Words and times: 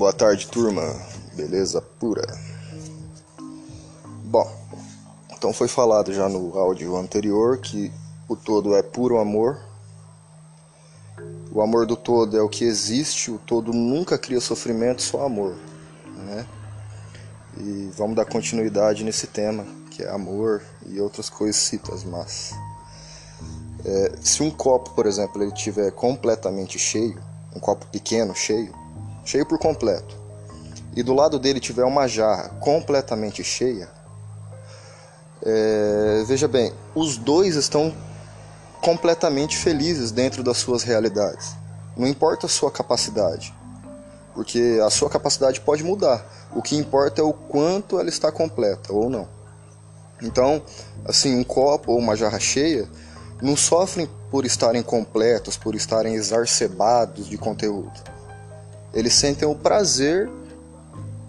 Boa 0.00 0.14
tarde, 0.14 0.46
turma. 0.46 0.80
Beleza 1.34 1.82
pura? 1.82 2.26
Bom, 4.24 4.50
então 5.36 5.52
foi 5.52 5.68
falado 5.68 6.10
já 6.14 6.26
no 6.26 6.58
áudio 6.58 6.96
anterior 6.96 7.58
que 7.58 7.92
o 8.26 8.34
todo 8.34 8.74
é 8.74 8.82
puro 8.82 9.18
amor. 9.18 9.60
O 11.52 11.60
amor 11.60 11.84
do 11.84 11.96
todo 11.96 12.34
é 12.34 12.40
o 12.40 12.48
que 12.48 12.64
existe, 12.64 13.30
o 13.30 13.36
todo 13.36 13.74
nunca 13.74 14.16
cria 14.16 14.40
sofrimento, 14.40 15.02
só 15.02 15.26
amor. 15.26 15.54
Né? 16.16 16.46
E 17.58 17.90
vamos 17.94 18.16
dar 18.16 18.24
continuidade 18.24 19.04
nesse 19.04 19.26
tema, 19.26 19.66
que 19.90 20.02
é 20.02 20.08
amor 20.08 20.62
e 20.86 20.98
outras 20.98 21.28
coisas 21.28 21.56
citas, 21.56 22.04
mas. 22.04 22.54
É, 23.84 24.12
se 24.22 24.42
um 24.42 24.50
copo, 24.50 24.92
por 24.94 25.04
exemplo, 25.04 25.42
ele 25.42 25.52
tiver 25.52 25.90
completamente 25.90 26.78
cheio, 26.78 27.22
um 27.54 27.60
copo 27.60 27.84
pequeno 27.88 28.34
cheio, 28.34 28.79
cheio 29.24 29.46
por 29.46 29.58
completo, 29.58 30.16
e 30.94 31.02
do 31.02 31.14
lado 31.14 31.38
dele 31.38 31.60
tiver 31.60 31.84
uma 31.84 32.08
jarra 32.08 32.48
completamente 32.60 33.44
cheia, 33.44 33.88
é, 35.42 36.24
veja 36.26 36.46
bem, 36.46 36.72
os 36.94 37.16
dois 37.16 37.56
estão 37.56 37.94
completamente 38.80 39.56
felizes 39.56 40.10
dentro 40.10 40.42
das 40.42 40.58
suas 40.58 40.82
realidades. 40.82 41.54
Não 41.96 42.06
importa 42.06 42.46
a 42.46 42.48
sua 42.48 42.70
capacidade, 42.70 43.54
porque 44.34 44.80
a 44.84 44.90
sua 44.90 45.08
capacidade 45.08 45.60
pode 45.60 45.82
mudar. 45.82 46.24
O 46.54 46.62
que 46.62 46.76
importa 46.76 47.20
é 47.20 47.24
o 47.24 47.32
quanto 47.32 47.98
ela 47.98 48.08
está 48.08 48.32
completa 48.32 48.92
ou 48.92 49.08
não. 49.08 49.28
Então, 50.22 50.62
assim, 51.04 51.38
um 51.38 51.44
copo 51.44 51.92
ou 51.92 51.98
uma 51.98 52.16
jarra 52.16 52.38
cheia 52.38 52.88
não 53.40 53.56
sofrem 53.56 54.08
por 54.30 54.44
estarem 54.44 54.82
completos, 54.82 55.56
por 55.56 55.74
estarem 55.74 56.14
exacerbados 56.14 57.26
de 57.26 57.38
conteúdo. 57.38 57.92
Eles 58.92 59.14
sentem 59.14 59.46
o 59.46 59.54
prazer 59.54 60.28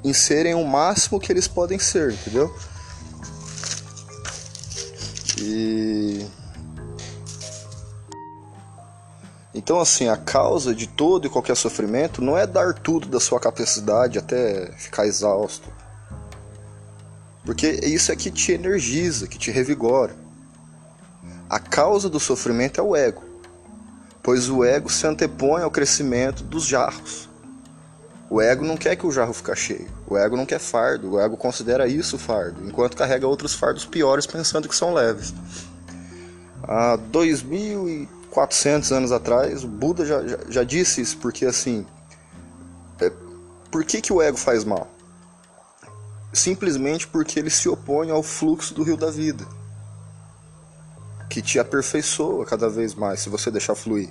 em 0.03 0.13
serem 0.13 0.55
o 0.55 0.65
máximo 0.65 1.19
que 1.19 1.31
eles 1.31 1.47
podem 1.47 1.77
ser, 1.77 2.13
entendeu? 2.13 2.53
E 5.39 6.25
então 9.53 9.79
assim, 9.79 10.07
a 10.07 10.17
causa 10.17 10.73
de 10.73 10.87
todo 10.87 11.27
e 11.27 11.29
qualquer 11.29 11.55
sofrimento 11.55 12.21
não 12.21 12.37
é 12.37 12.47
dar 12.47 12.73
tudo 12.73 13.07
da 13.07 13.19
sua 13.19 13.39
capacidade 13.39 14.17
até 14.17 14.71
ficar 14.77 15.05
exausto. 15.05 15.69
Porque 17.43 17.67
isso 17.83 18.11
é 18.11 18.15
que 18.15 18.31
te 18.31 18.53
energiza, 18.53 19.27
que 19.27 19.37
te 19.37 19.51
revigora. 19.51 20.15
A 21.49 21.59
causa 21.59 22.09
do 22.09 22.19
sofrimento 22.19 22.79
é 22.79 22.83
o 22.83 22.95
ego, 22.95 23.23
pois 24.23 24.49
o 24.49 24.63
ego 24.63 24.89
se 24.89 25.05
antepõe 25.05 25.63
ao 25.63 25.71
crescimento 25.71 26.43
dos 26.43 26.65
jarros. 26.65 27.30
O 28.31 28.41
ego 28.41 28.63
não 28.63 28.77
quer 28.77 28.95
que 28.95 29.05
o 29.05 29.11
jarro 29.11 29.33
fique 29.33 29.53
cheio, 29.57 29.89
o 30.07 30.17
ego 30.17 30.37
não 30.37 30.45
quer 30.45 30.57
fardo, 30.57 31.11
o 31.11 31.19
ego 31.19 31.35
considera 31.35 31.85
isso 31.85 32.17
fardo, 32.17 32.65
enquanto 32.65 32.95
carrega 32.95 33.27
outros 33.27 33.53
fardos 33.53 33.85
piores 33.85 34.25
pensando 34.25 34.69
que 34.69 34.75
são 34.75 34.93
leves. 34.93 35.33
Há 36.63 36.97
2.400 37.11 38.95
anos 38.95 39.11
atrás, 39.11 39.65
o 39.65 39.67
Buda 39.67 40.05
já, 40.05 40.25
já, 40.25 40.37
já 40.47 40.63
disse 40.63 41.01
isso, 41.01 41.17
porque 41.17 41.45
assim, 41.45 41.85
é, 43.01 43.11
por 43.69 43.83
que, 43.83 43.99
que 43.99 44.13
o 44.13 44.21
ego 44.21 44.37
faz 44.37 44.63
mal? 44.63 44.87
Simplesmente 46.31 47.07
porque 47.07 47.37
ele 47.37 47.49
se 47.49 47.67
opõe 47.67 48.11
ao 48.11 48.23
fluxo 48.23 48.73
do 48.73 48.81
rio 48.81 48.95
da 48.95 49.11
vida 49.11 49.45
que 51.29 51.41
te 51.41 51.59
aperfeiçoa 51.59 52.45
cada 52.45 52.69
vez 52.69 52.95
mais 52.95 53.19
se 53.19 53.29
você 53.29 53.51
deixar 53.51 53.75
fluir. 53.75 54.09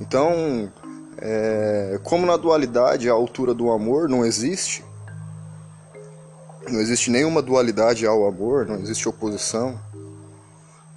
Então, 0.00 0.72
é, 1.20 1.98
como 2.02 2.26
na 2.26 2.36
dualidade 2.36 3.08
a 3.08 3.12
altura 3.12 3.52
do 3.52 3.70
amor 3.70 4.08
não 4.08 4.24
existe, 4.24 4.84
não 6.68 6.80
existe 6.80 7.10
nenhuma 7.10 7.42
dualidade 7.42 8.06
ao 8.06 8.26
amor, 8.26 8.66
não 8.66 8.76
existe 8.76 9.08
oposição. 9.08 9.78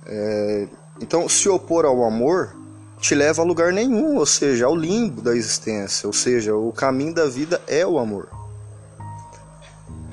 É, 0.05 0.67
então, 0.99 1.27
se 1.27 1.47
opor 1.49 1.85
ao 1.85 2.03
amor 2.03 2.55
te 2.99 3.15
leva 3.15 3.41
a 3.41 3.45
lugar 3.45 3.73
nenhum, 3.73 4.17
ou 4.17 4.25
seja, 4.25 4.65
ao 4.65 4.75
limbo 4.75 5.21
da 5.21 5.35
existência, 5.35 6.05
ou 6.05 6.13
seja, 6.13 6.55
o 6.55 6.71
caminho 6.71 7.13
da 7.13 7.25
vida 7.25 7.61
é 7.67 7.85
o 7.85 7.97
amor. 7.97 8.29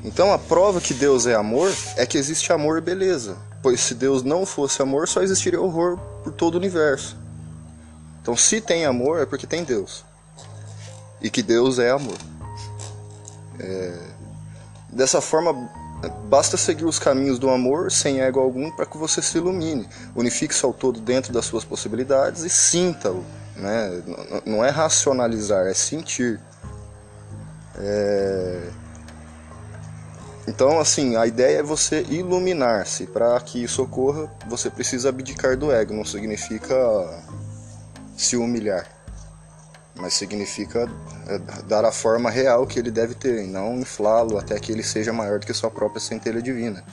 Então, 0.04 0.32
a 0.32 0.38
prova 0.38 0.80
que 0.80 0.94
Deus 0.94 1.26
é 1.26 1.34
amor 1.34 1.70
é 1.96 2.06
que 2.06 2.16
existe 2.16 2.52
amor 2.52 2.78
e 2.78 2.80
beleza 2.80 3.36
pois 3.62 3.80
se 3.80 3.94
Deus 3.94 4.22
não 4.22 4.46
fosse 4.46 4.80
amor, 4.82 5.08
só 5.08 5.22
existiria 5.22 5.60
horror 5.60 5.98
por 6.22 6.32
todo 6.32 6.54
o 6.54 6.58
universo. 6.58 7.16
Então, 8.28 8.36
se 8.36 8.60
tem 8.60 8.84
amor, 8.84 9.22
é 9.22 9.24
porque 9.24 9.46
tem 9.46 9.64
Deus. 9.64 10.04
E 11.18 11.30
que 11.30 11.42
Deus 11.42 11.78
é 11.78 11.88
amor. 11.88 12.18
É... 13.58 13.98
Dessa 14.90 15.22
forma, 15.22 15.54
basta 16.28 16.58
seguir 16.58 16.84
os 16.84 16.98
caminhos 16.98 17.38
do 17.38 17.48
amor 17.48 17.90
sem 17.90 18.20
ego 18.20 18.38
algum 18.38 18.70
para 18.70 18.84
que 18.84 18.98
você 18.98 19.22
se 19.22 19.38
ilumine. 19.38 19.88
Unifique-se 20.14 20.62
ao 20.62 20.74
todo 20.74 21.00
dentro 21.00 21.32
das 21.32 21.46
suas 21.46 21.64
possibilidades 21.64 22.42
e 22.42 22.50
sinta-o. 22.50 23.24
Né? 23.56 24.02
Não 24.44 24.62
é 24.62 24.68
racionalizar, 24.68 25.66
é 25.66 25.72
sentir. 25.72 26.38
É... 27.76 28.68
Então, 30.46 30.78
assim, 30.78 31.16
a 31.16 31.26
ideia 31.26 31.60
é 31.60 31.62
você 31.62 32.02
iluminar-se. 32.10 33.06
Para 33.06 33.40
que 33.40 33.64
isso 33.64 33.82
ocorra, 33.82 34.30
você 34.46 34.68
precisa 34.68 35.08
abdicar 35.08 35.56
do 35.56 35.72
ego. 35.72 35.94
Não 35.94 36.04
significa 36.04 36.76
se 38.18 38.36
humilhar, 38.36 38.86
mas 39.94 40.14
significa 40.14 40.90
é, 41.28 41.38
dar 41.62 41.84
a 41.84 41.92
forma 41.92 42.28
real 42.28 42.66
que 42.66 42.78
ele 42.78 42.90
deve 42.90 43.14
ter, 43.14 43.44
e 43.44 43.46
não 43.46 43.78
inflá-lo 43.78 44.36
até 44.36 44.58
que 44.58 44.72
ele 44.72 44.82
seja 44.82 45.12
maior 45.12 45.38
do 45.38 45.46
que 45.46 45.54
sua 45.54 45.70
própria 45.70 46.00
centelha 46.00 46.42
divina. 46.42 46.84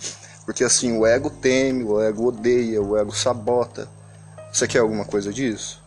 Porque 0.45 0.63
assim, 0.63 0.95
o 0.95 1.05
ego 1.05 1.29
teme, 1.29 1.83
o 1.83 1.99
ego 1.99 2.27
odeia, 2.27 2.81
o 2.81 2.95
ego 2.95 3.11
sabota. 3.11 3.89
Você 4.53 4.67
quer 4.67 4.79
alguma 4.79 5.03
coisa 5.03 5.33
disso? 5.33 5.83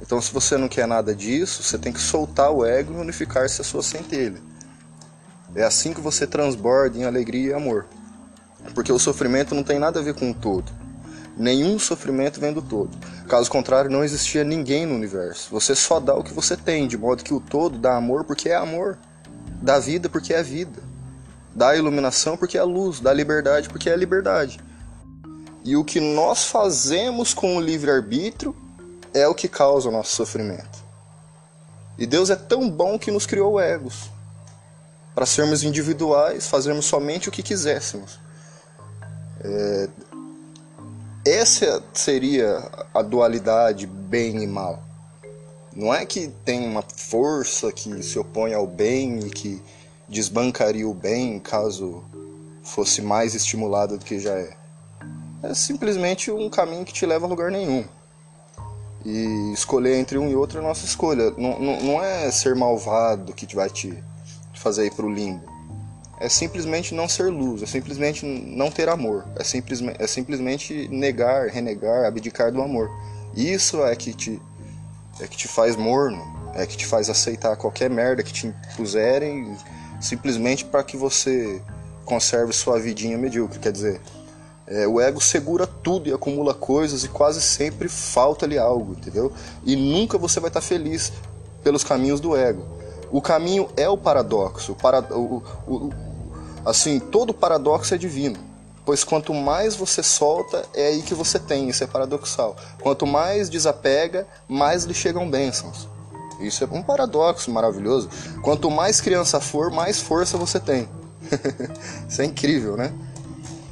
Então, 0.00 0.20
se 0.20 0.32
você 0.32 0.56
não 0.56 0.66
quer 0.66 0.86
nada 0.86 1.14
disso, 1.14 1.62
você 1.62 1.76
tem 1.76 1.92
que 1.92 2.00
soltar 2.00 2.50
o 2.50 2.64
ego 2.64 2.94
e 2.94 2.96
unificar-se 2.96 3.60
a 3.60 3.64
sua 3.64 3.82
centelha. 3.82 4.40
É 5.54 5.62
assim 5.62 5.92
que 5.92 6.00
você 6.00 6.26
transborda 6.26 6.96
em 6.96 7.04
alegria 7.04 7.50
e 7.50 7.52
amor. 7.52 7.86
Porque 8.74 8.90
o 8.90 8.98
sofrimento 8.98 9.54
não 9.54 9.62
tem 9.62 9.78
nada 9.78 10.00
a 10.00 10.02
ver 10.02 10.14
com 10.14 10.30
o 10.30 10.34
todo. 10.34 10.79
Nenhum 11.40 11.78
sofrimento 11.78 12.38
vem 12.38 12.52
do 12.52 12.60
todo. 12.60 12.90
Caso 13.26 13.50
contrário, 13.50 13.90
não 13.90 14.04
existia 14.04 14.44
ninguém 14.44 14.84
no 14.84 14.94
universo. 14.94 15.48
Você 15.50 15.74
só 15.74 15.98
dá 15.98 16.14
o 16.14 16.22
que 16.22 16.34
você 16.34 16.54
tem, 16.54 16.86
de 16.86 16.98
modo 16.98 17.24
que 17.24 17.32
o 17.32 17.40
todo 17.40 17.78
dá 17.78 17.96
amor 17.96 18.24
porque 18.24 18.50
é 18.50 18.54
amor. 18.54 18.98
Dá 19.62 19.78
vida 19.78 20.10
porque 20.10 20.34
é 20.34 20.42
vida. 20.42 20.82
Dá 21.54 21.74
iluminação 21.74 22.36
porque 22.36 22.58
é 22.58 22.62
luz. 22.62 23.00
Dá 23.00 23.10
liberdade 23.14 23.70
porque 23.70 23.88
é 23.88 23.96
liberdade. 23.96 24.60
E 25.64 25.74
o 25.76 25.82
que 25.82 25.98
nós 25.98 26.44
fazemos 26.44 27.32
com 27.32 27.56
o 27.56 27.60
livre-arbítrio 27.60 28.54
é 29.14 29.26
o 29.26 29.34
que 29.34 29.48
causa 29.48 29.88
o 29.88 29.92
nosso 29.92 30.14
sofrimento. 30.14 30.84
E 31.96 32.04
Deus 32.04 32.28
é 32.28 32.36
tão 32.36 32.68
bom 32.68 32.98
que 32.98 33.10
nos 33.10 33.24
criou 33.24 33.58
egos 33.58 34.10
para 35.14 35.24
sermos 35.24 35.62
individuais, 35.62 36.46
fazermos 36.46 36.84
somente 36.84 37.30
o 37.30 37.32
que 37.32 37.42
quiséssemos. 37.42 38.20
É, 39.42 39.88
essa 41.30 41.82
seria 41.92 42.62
a 42.92 43.02
dualidade 43.02 43.86
bem 43.86 44.42
e 44.42 44.46
mal. 44.46 44.82
Não 45.74 45.94
é 45.94 46.04
que 46.04 46.28
tem 46.44 46.66
uma 46.66 46.82
força 46.82 47.70
que 47.70 48.02
se 48.02 48.18
opõe 48.18 48.52
ao 48.52 48.66
bem 48.66 49.20
e 49.20 49.30
que 49.30 49.62
desbancaria 50.08 50.88
o 50.88 50.92
bem 50.92 51.38
caso 51.38 52.04
fosse 52.62 53.00
mais 53.00 53.34
estimulado 53.34 53.96
do 53.96 54.04
que 54.04 54.18
já 54.18 54.32
é. 54.32 54.56
É 55.42 55.54
simplesmente 55.54 56.30
um 56.30 56.50
caminho 56.50 56.84
que 56.84 56.92
te 56.92 57.06
leva 57.06 57.26
a 57.26 57.28
lugar 57.28 57.50
nenhum. 57.50 57.84
E 59.04 59.52
escolher 59.54 59.96
entre 59.96 60.18
um 60.18 60.28
e 60.28 60.36
outro 60.36 60.58
é 60.58 60.62
nossa 60.62 60.84
escolha. 60.84 61.30
Não, 61.38 61.58
não, 61.58 61.80
não 61.80 62.02
é 62.02 62.30
ser 62.30 62.54
malvado 62.54 63.32
que 63.32 63.54
vai 63.54 63.70
te 63.70 64.02
fazer 64.54 64.86
ir 64.86 64.92
para 64.92 65.06
o 65.06 65.12
limbo. 65.12 65.49
É 66.20 66.28
simplesmente 66.28 66.94
não 66.94 67.08
ser 67.08 67.30
luz, 67.30 67.62
é 67.62 67.66
simplesmente 67.66 68.26
não 68.26 68.70
ter 68.70 68.88
amor, 68.90 69.24
é, 69.36 69.42
é 69.98 70.06
simplesmente 70.06 70.86
negar, 70.88 71.48
renegar, 71.48 72.04
abdicar 72.04 72.52
do 72.52 72.60
amor. 72.60 72.90
Isso 73.34 73.82
é 73.82 73.96
que 73.96 74.12
te, 74.12 74.40
é 75.18 75.26
que 75.26 75.36
te 75.36 75.48
faz 75.48 75.76
morno, 75.76 76.22
é 76.54 76.66
que 76.66 76.76
te 76.76 76.86
faz 76.86 77.08
aceitar 77.08 77.56
qualquer 77.56 77.88
merda 77.88 78.22
que 78.22 78.32
te 78.32 78.46
impuserem 78.46 79.56
simplesmente 80.00 80.64
para 80.64 80.82
que 80.82 80.96
você 80.96 81.60
conserve 82.04 82.52
sua 82.52 82.78
vidinha 82.78 83.16
medíocre. 83.16 83.58
Quer 83.58 83.72
dizer, 83.72 84.00
é, 84.66 84.86
o 84.86 85.00
ego 85.00 85.20
segura 85.20 85.66
tudo 85.66 86.08
e 86.08 86.12
acumula 86.12 86.54
coisas 86.54 87.02
e 87.02 87.08
quase 87.08 87.40
sempre 87.40 87.88
falta-lhe 87.88 88.58
algo, 88.58 88.92
entendeu? 88.92 89.32
E 89.64 89.74
nunca 89.74 90.18
você 90.18 90.38
vai 90.38 90.48
estar 90.48 90.60
feliz 90.60 91.12
pelos 91.62 91.82
caminhos 91.82 92.20
do 92.20 92.36
ego. 92.36 92.64
O 93.10 93.20
caminho 93.20 93.68
é 93.76 93.88
o 93.88 93.98
paradoxo. 93.98 94.76
O, 95.10 95.16
o, 95.16 95.42
o, 95.66 95.90
assim, 96.64 96.98
todo 96.98 97.34
paradoxo 97.34 97.94
é 97.94 97.98
divino. 97.98 98.38
Pois 98.84 99.04
quanto 99.04 99.32
mais 99.34 99.76
você 99.76 100.02
solta, 100.02 100.64
é 100.74 100.88
aí 100.88 101.02
que 101.02 101.14
você 101.14 101.38
tem. 101.38 101.68
Isso 101.68 101.84
é 101.84 101.86
paradoxal. 101.86 102.56
Quanto 102.80 103.06
mais 103.06 103.48
desapega, 103.48 104.26
mais 104.48 104.84
lhe 104.84 104.94
chegam 104.94 105.30
bênçãos. 105.30 105.88
Isso 106.40 106.64
é 106.64 106.66
um 106.66 106.82
paradoxo 106.82 107.50
maravilhoso. 107.50 108.08
Quanto 108.42 108.70
mais 108.70 109.00
criança 109.00 109.40
for, 109.40 109.70
mais 109.70 110.00
força 110.00 110.38
você 110.38 110.58
tem. 110.58 110.88
Isso 112.08 112.22
é 112.22 112.24
incrível, 112.24 112.76
né? 112.76 112.92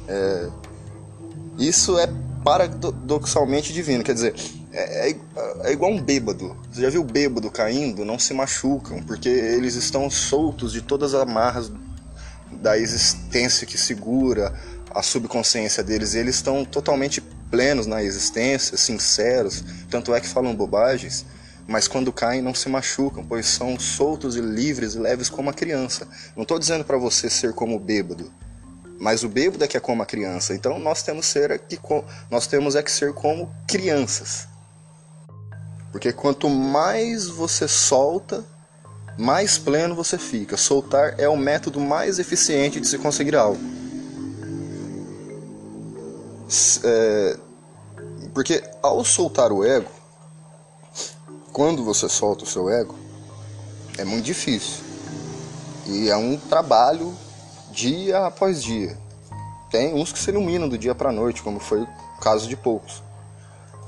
É... 0.07 0.47
Isso 1.57 1.97
é 1.97 2.07
paradoxalmente 2.43 3.73
divino. 3.73 4.03
Quer 4.03 4.13
dizer, 4.13 4.35
é, 4.71 5.09
é, 5.09 5.15
é, 5.63 5.71
igual 5.71 5.91
um 5.91 6.01
bêbado. 6.01 6.55
Você 6.71 6.81
já 6.81 6.89
viu 6.89 7.03
bêbado 7.03 7.49
caindo? 7.49 8.05
Não 8.05 8.19
se 8.19 8.33
machucam, 8.33 9.01
porque 9.03 9.27
eles 9.27 9.75
estão 9.75 10.09
soltos 10.09 10.71
de 10.71 10.81
todas 10.81 11.13
as 11.13 11.21
amarras 11.21 11.71
da 12.51 12.77
existência 12.77 13.65
que 13.65 13.77
segura 13.77 14.53
a 14.93 15.01
subconsciência 15.01 15.83
deles. 15.83 16.15
Eles 16.15 16.35
estão 16.35 16.65
totalmente 16.65 17.21
plenos 17.49 17.85
na 17.85 18.03
existência, 18.03 18.77
sinceros, 18.77 19.63
tanto 19.89 20.13
é 20.13 20.21
que 20.21 20.27
falam 20.27 20.55
bobagens, 20.55 21.25
mas 21.67 21.87
quando 21.87 22.11
caem 22.11 22.41
não 22.41 22.53
se 22.53 22.69
machucam, 22.69 23.23
pois 23.23 23.45
são 23.45 23.79
soltos 23.79 24.35
e 24.35 24.41
livres 24.41 24.95
e 24.95 24.99
leves 24.99 25.29
como 25.29 25.49
a 25.49 25.53
criança. 25.53 26.07
Não 26.35 26.43
estou 26.43 26.59
dizendo 26.59 26.83
para 26.83 26.97
você 26.97 27.29
ser 27.29 27.53
como 27.53 27.75
o 27.75 27.79
bêbado, 27.79 28.31
mas 28.99 29.23
o 29.23 29.29
bêbado 29.29 29.63
é 29.63 29.67
que 29.67 29.77
é 29.77 29.79
como 29.79 30.01
a 30.01 30.05
criança. 30.05 30.53
Então 30.53 30.79
nós 30.79 31.03
temos 31.03 31.25
ser 31.25 31.59
que 31.59 31.79
nós 32.29 32.47
temos 32.47 32.75
é 32.75 32.83
que 32.83 32.91
ser 32.91 33.13
como 33.13 33.53
crianças. 33.67 34.47
Porque 35.91 36.11
quanto 36.11 36.49
mais 36.49 37.27
você 37.27 37.67
solta, 37.67 38.45
mais 39.19 39.57
pleno 39.57 39.93
você 39.93 40.17
fica. 40.17 40.55
Soltar 40.55 41.15
é 41.17 41.27
o 41.27 41.35
método 41.35 41.77
mais 41.77 42.19
eficiente 42.19 42.79
de 42.79 42.87
se 42.87 42.97
conseguir 42.97 43.35
algo. 43.35 43.59
É, 46.85 47.37
porque 48.33 48.63
ao 48.81 49.03
soltar 49.03 49.51
o 49.51 49.65
ego, 49.65 49.91
quando 51.51 51.83
você 51.83 52.07
solta 52.07 52.45
o 52.45 52.47
seu 52.47 52.69
ego, 52.69 52.97
é 53.97 54.05
muito 54.05 54.23
difícil. 54.23 54.85
E 55.85 56.09
é 56.09 56.15
um 56.15 56.37
trabalho 56.37 57.13
dia 57.71 58.25
após 58.25 58.63
dia. 58.63 58.97
Tem 59.69 59.93
uns 59.93 60.13
que 60.13 60.19
se 60.19 60.31
iluminam 60.31 60.69
do 60.69 60.77
dia 60.77 60.95
para 60.95 61.11
noite, 61.11 61.43
como 61.43 61.59
foi 61.59 61.81
o 61.81 61.87
caso 62.21 62.47
de 62.47 62.55
poucos. 62.55 63.03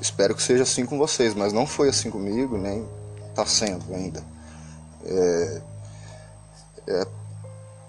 Espero 0.02 0.36
que 0.36 0.44
seja 0.44 0.64
assim 0.64 0.86
com 0.86 0.98
vocês, 0.98 1.34
mas 1.34 1.54
não 1.54 1.66
foi 1.66 1.88
assim 1.88 2.12
comigo, 2.12 2.58
nem 2.58 2.86
está 3.30 3.46
sendo 3.46 3.96
ainda. 3.96 4.22
É, 5.06 5.62
é, 6.88 7.08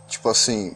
tipo 0.08 0.28
assim, 0.28 0.74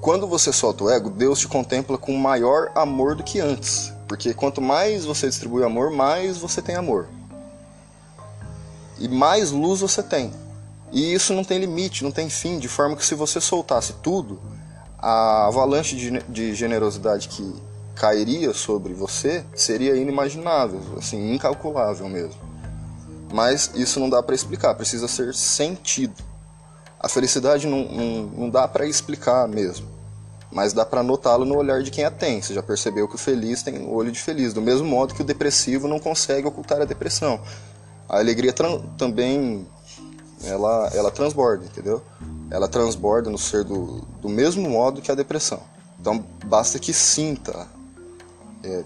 quando 0.00 0.26
você 0.26 0.52
solta 0.52 0.84
o 0.84 0.90
ego, 0.90 1.10
Deus 1.10 1.40
te 1.40 1.48
contempla 1.48 1.98
com 1.98 2.12
maior 2.16 2.70
amor 2.74 3.14
do 3.14 3.22
que 3.22 3.40
antes. 3.40 3.92
Porque 4.06 4.32
quanto 4.32 4.60
mais 4.60 5.04
você 5.04 5.28
distribui 5.28 5.64
amor, 5.64 5.90
mais 5.90 6.38
você 6.38 6.62
tem 6.62 6.76
amor. 6.76 7.08
E 8.98 9.08
mais 9.08 9.50
luz 9.50 9.80
você 9.80 10.02
tem. 10.02 10.32
E 10.92 11.12
isso 11.12 11.34
não 11.34 11.44
tem 11.44 11.58
limite, 11.58 12.04
não 12.04 12.12
tem 12.12 12.30
fim, 12.30 12.58
de 12.58 12.68
forma 12.68 12.96
que 12.96 13.04
se 13.04 13.14
você 13.14 13.40
soltasse 13.40 13.94
tudo, 14.02 14.40
a 14.98 15.46
avalanche 15.46 15.96
de, 15.96 16.22
de 16.28 16.54
generosidade 16.54 17.28
que 17.28 17.54
cairia 17.94 18.52
sobre 18.52 18.94
você 18.94 19.44
seria 19.54 19.96
inimaginável, 19.96 20.80
assim, 20.96 21.34
incalculável 21.34 22.08
mesmo. 22.08 22.45
Mas 23.32 23.70
isso 23.74 23.98
não 23.98 24.08
dá 24.08 24.22
para 24.22 24.34
explicar, 24.34 24.74
precisa 24.74 25.08
ser 25.08 25.34
sentido. 25.34 26.22
A 26.98 27.08
felicidade 27.08 27.66
não, 27.66 27.84
não, 27.84 28.22
não 28.22 28.50
dá 28.50 28.66
para 28.66 28.86
explicar 28.86 29.46
mesmo, 29.48 29.86
mas 30.50 30.72
dá 30.72 30.84
para 30.84 31.02
notá-lo 31.02 31.44
no 31.44 31.56
olhar 31.56 31.82
de 31.82 31.90
quem 31.90 32.04
a 32.04 32.10
tem. 32.10 32.40
Você 32.40 32.54
já 32.54 32.62
percebeu 32.62 33.06
que 33.06 33.16
o 33.16 33.18
feliz 33.18 33.62
tem 33.62 33.78
o 33.78 33.92
olho 33.92 34.10
de 34.10 34.20
feliz, 34.20 34.54
do 34.54 34.62
mesmo 34.62 34.86
modo 34.86 35.14
que 35.14 35.22
o 35.22 35.24
depressivo 35.24 35.86
não 35.88 35.98
consegue 35.98 36.46
ocultar 36.46 36.80
a 36.80 36.84
depressão. 36.84 37.40
A 38.08 38.18
alegria 38.18 38.54
também 38.96 39.66
ela, 40.44 40.90
ela 40.94 41.10
transborda, 41.10 41.64
entendeu? 41.64 42.02
Ela 42.50 42.68
transborda 42.68 43.30
no 43.30 43.38
ser 43.38 43.64
do, 43.64 44.00
do 44.20 44.28
mesmo 44.28 44.68
modo 44.68 45.00
que 45.00 45.10
a 45.10 45.14
depressão. 45.14 45.60
Então 46.00 46.24
basta 46.44 46.78
que 46.78 46.92
sinta 46.92 47.66
é, 48.62 48.84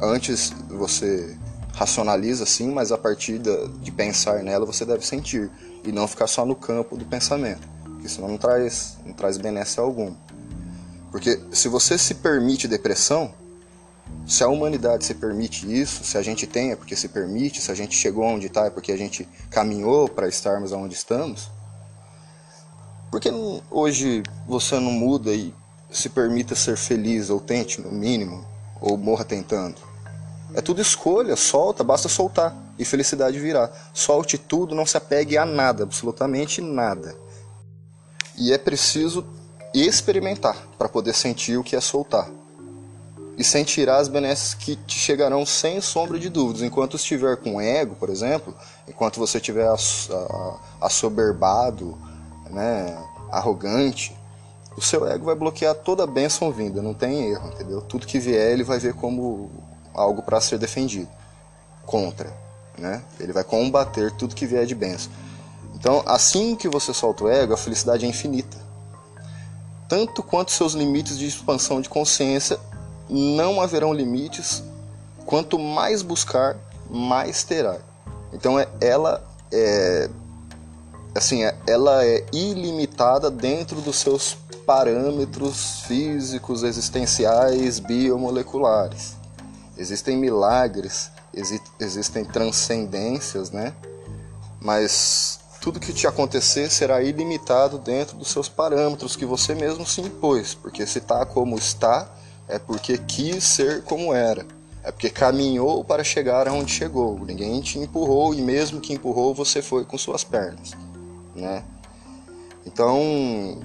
antes 0.00 0.52
você 0.68 1.36
racionaliza 1.72 2.44
sim, 2.46 2.72
mas 2.72 2.92
a 2.92 2.98
partir 2.98 3.38
de 3.38 3.90
pensar 3.90 4.42
nela 4.42 4.66
você 4.66 4.84
deve 4.84 5.06
sentir 5.06 5.50
e 5.84 5.92
não 5.92 6.06
ficar 6.06 6.26
só 6.26 6.44
no 6.44 6.54
campo 6.54 6.96
do 6.96 7.04
pensamento, 7.04 7.66
porque 7.84 8.08
senão 8.08 8.28
não 8.28 8.38
traz, 8.38 8.96
não 9.04 9.12
traz 9.12 9.36
benesse 9.36 9.80
algum. 9.80 10.14
Porque 11.10 11.40
se 11.52 11.68
você 11.68 11.98
se 11.98 12.14
permite 12.14 12.68
depressão, 12.68 13.34
se 14.26 14.44
a 14.44 14.48
humanidade 14.48 15.04
se 15.04 15.14
permite 15.14 15.66
isso, 15.72 16.04
se 16.04 16.16
a 16.16 16.22
gente 16.22 16.46
tem 16.46 16.70
é 16.70 16.76
porque 16.76 16.94
se 16.94 17.08
permite, 17.08 17.60
se 17.60 17.70
a 17.70 17.74
gente 17.74 17.96
chegou 17.96 18.24
onde 18.24 18.46
está 18.46 18.66
é 18.66 18.70
porque 18.70 18.92
a 18.92 18.96
gente 18.96 19.26
caminhou 19.50 20.08
para 20.08 20.28
estarmos 20.28 20.72
onde 20.72 20.94
estamos, 20.94 21.50
por 23.10 23.20
que 23.20 23.30
hoje 23.70 24.22
você 24.46 24.78
não 24.78 24.92
muda 24.92 25.32
e 25.32 25.52
se 25.90 26.08
permita 26.08 26.54
ser 26.54 26.76
feliz 26.76 27.28
ou 27.28 27.40
tente 27.40 27.80
no 27.80 27.90
mínimo 27.90 28.46
ou 28.80 28.96
morra 28.96 29.24
tentando. 29.24 29.89
É 30.54 30.60
tudo 30.60 30.80
escolha, 30.80 31.36
solta, 31.36 31.84
basta 31.84 32.08
soltar 32.08 32.56
e 32.78 32.84
felicidade 32.84 33.38
virá. 33.38 33.70
Solte 33.94 34.36
tudo, 34.36 34.74
não 34.74 34.86
se 34.86 34.96
apegue 34.96 35.38
a 35.38 35.44
nada, 35.44 35.84
absolutamente 35.84 36.60
nada. 36.60 37.14
E 38.36 38.52
é 38.52 38.58
preciso 38.58 39.24
experimentar 39.72 40.56
para 40.76 40.88
poder 40.88 41.14
sentir 41.14 41.56
o 41.56 41.62
que 41.62 41.76
é 41.76 41.80
soltar. 41.80 42.28
E 43.38 43.44
sentirá 43.44 43.98
as 43.98 44.08
benesses 44.08 44.52
que 44.54 44.76
te 44.76 44.98
chegarão 44.98 45.46
sem 45.46 45.80
sombra 45.80 46.18
de 46.18 46.28
dúvidas. 46.28 46.62
Enquanto 46.62 46.96
estiver 46.96 47.36
com 47.36 47.60
ego, 47.60 47.94
por 47.94 48.10
exemplo, 48.10 48.54
enquanto 48.88 49.18
você 49.18 49.38
estiver 49.38 49.68
assoberbado, 50.80 51.96
né, 52.50 52.98
arrogante, 53.30 54.16
o 54.76 54.82
seu 54.82 55.06
ego 55.06 55.26
vai 55.26 55.34
bloquear 55.34 55.74
toda 55.74 56.04
a 56.04 56.06
bênção 56.06 56.50
vinda, 56.50 56.82
não 56.82 56.92
tem 56.92 57.30
erro, 57.30 57.48
entendeu? 57.48 57.80
Tudo 57.80 58.06
que 58.06 58.18
vier 58.18 58.52
ele 58.52 58.64
vai 58.64 58.78
ver 58.78 58.94
como 58.94 59.50
algo 59.94 60.22
para 60.22 60.40
ser 60.40 60.58
defendido, 60.58 61.08
contra, 61.84 62.32
né? 62.78 63.02
Ele 63.18 63.32
vai 63.32 63.44
combater 63.44 64.10
tudo 64.12 64.34
que 64.34 64.46
vier 64.46 64.66
de 64.66 64.74
bênção. 64.74 65.10
Então, 65.74 66.02
assim 66.06 66.54
que 66.54 66.68
você 66.68 66.92
solta 66.92 67.24
o 67.24 67.28
ego, 67.28 67.54
a 67.54 67.56
felicidade 67.56 68.04
é 68.04 68.08
infinita. 68.08 68.56
Tanto 69.88 70.22
quanto 70.22 70.52
seus 70.52 70.74
limites 70.74 71.18
de 71.18 71.26
expansão 71.26 71.80
de 71.80 71.88
consciência, 71.88 72.58
não 73.08 73.60
haverão 73.60 73.92
limites. 73.92 74.62
Quanto 75.26 75.58
mais 75.58 76.02
buscar, 76.02 76.56
mais 76.88 77.42
terá. 77.44 77.78
Então, 78.32 78.58
é, 78.58 78.68
ela 78.80 79.22
é 79.52 80.08
assim, 81.14 81.44
é, 81.44 81.56
ela 81.66 82.04
é 82.04 82.24
ilimitada 82.32 83.30
dentro 83.30 83.80
dos 83.80 83.96
seus 83.96 84.36
parâmetros 84.64 85.80
físicos, 85.86 86.62
existenciais, 86.62 87.80
biomoleculares. 87.80 89.16
Existem 89.80 90.14
milagres, 90.14 91.10
exi 91.32 91.58
existem 91.80 92.22
transcendências, 92.22 93.50
né? 93.50 93.72
Mas 94.60 95.40
tudo 95.58 95.80
que 95.80 95.90
te 95.90 96.06
acontecer 96.06 96.70
será 96.70 97.02
ilimitado 97.02 97.78
dentro 97.78 98.18
dos 98.18 98.28
seus 98.28 98.46
parâmetros 98.46 99.16
que 99.16 99.24
você 99.24 99.54
mesmo 99.54 99.86
se 99.86 100.02
impôs, 100.02 100.52
porque 100.52 100.86
se 100.86 100.98
está 100.98 101.24
como 101.24 101.56
está, 101.56 102.06
é 102.46 102.58
porque 102.58 102.98
quis 102.98 103.42
ser 103.42 103.82
como 103.84 104.12
era. 104.12 104.44
É 104.84 104.92
porque 104.92 105.08
caminhou 105.08 105.82
para 105.82 106.04
chegar 106.04 106.46
aonde 106.46 106.70
chegou. 106.70 107.18
Ninguém 107.18 107.62
te 107.62 107.78
empurrou 107.78 108.34
e 108.34 108.42
mesmo 108.42 108.82
que 108.82 108.92
empurrou, 108.92 109.34
você 109.34 109.62
foi 109.62 109.86
com 109.86 109.96
suas 109.96 110.22
pernas, 110.22 110.72
né? 111.34 111.64
Então, 112.66 113.58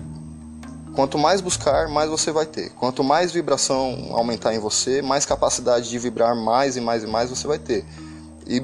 Quanto 0.95 1.17
mais 1.17 1.41
buscar, 1.41 1.89
mais 1.89 2.09
você 2.09 2.31
vai 2.31 2.45
ter. 2.45 2.69
Quanto 2.69 3.03
mais 3.03 3.33
vibração 3.33 4.11
aumentar 4.11 4.55
em 4.55 4.59
você, 4.59 5.01
mais 5.01 5.25
capacidade 5.25 5.89
de 5.89 5.99
vibrar 5.99 6.33
mais 6.33 6.77
e 6.77 6.81
mais 6.81 7.03
e 7.03 7.07
mais 7.07 7.29
você 7.29 7.45
vai 7.45 7.59
ter. 7.59 7.85
E, 8.47 8.63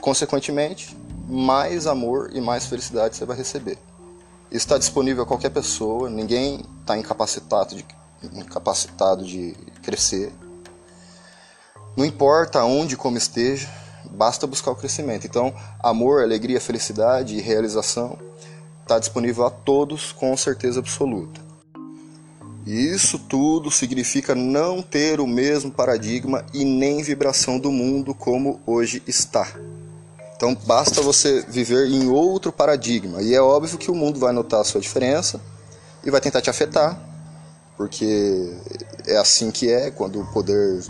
consequentemente, 0.00 0.96
mais 1.28 1.88
amor 1.88 2.30
e 2.32 2.40
mais 2.40 2.66
felicidade 2.66 3.16
você 3.16 3.24
vai 3.24 3.36
receber. 3.36 3.76
Está 4.52 4.78
disponível 4.78 5.24
a 5.24 5.26
qualquer 5.26 5.50
pessoa, 5.50 6.08
ninguém 6.08 6.64
está 6.80 6.96
incapacitado 6.96 7.74
de, 7.74 7.84
incapacitado 8.34 9.24
de 9.24 9.56
crescer. 9.82 10.32
Não 11.96 12.04
importa 12.04 12.62
onde 12.62 12.96
como 12.96 13.18
esteja, 13.18 13.68
basta 14.12 14.46
buscar 14.46 14.70
o 14.70 14.76
crescimento. 14.76 15.26
Então, 15.26 15.52
amor, 15.80 16.22
alegria, 16.22 16.60
felicidade 16.60 17.36
e 17.36 17.40
realização 17.40 18.16
está 18.82 18.98
disponível 18.98 19.46
a 19.46 19.50
todos 19.50 20.12
com 20.12 20.36
certeza 20.36 20.80
absoluta. 20.80 21.40
E 22.64 22.86
isso 22.94 23.18
tudo 23.18 23.70
significa 23.70 24.34
não 24.34 24.82
ter 24.82 25.18
o 25.20 25.26
mesmo 25.26 25.70
paradigma 25.70 26.44
e 26.54 26.64
nem 26.64 27.02
vibração 27.02 27.58
do 27.58 27.72
mundo 27.72 28.14
como 28.14 28.60
hoje 28.66 29.02
está. 29.06 29.48
Então 30.36 30.54
basta 30.54 31.00
você 31.00 31.44
viver 31.48 31.88
em 31.88 32.08
outro 32.08 32.52
paradigma. 32.52 33.20
E 33.20 33.34
é 33.34 33.40
óbvio 33.40 33.78
que 33.78 33.90
o 33.90 33.94
mundo 33.94 34.20
vai 34.20 34.32
notar 34.32 34.60
a 34.60 34.64
sua 34.64 34.80
diferença 34.80 35.40
e 36.04 36.10
vai 36.10 36.20
tentar 36.20 36.40
te 36.40 36.50
afetar, 36.50 36.98
porque 37.76 38.52
é 39.06 39.16
assim 39.16 39.50
que 39.50 39.70
é 39.70 39.90
quando 39.90 40.20
o 40.20 40.26
poder 40.32 40.84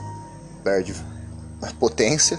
perde 0.62 0.94
potência, 1.78 2.38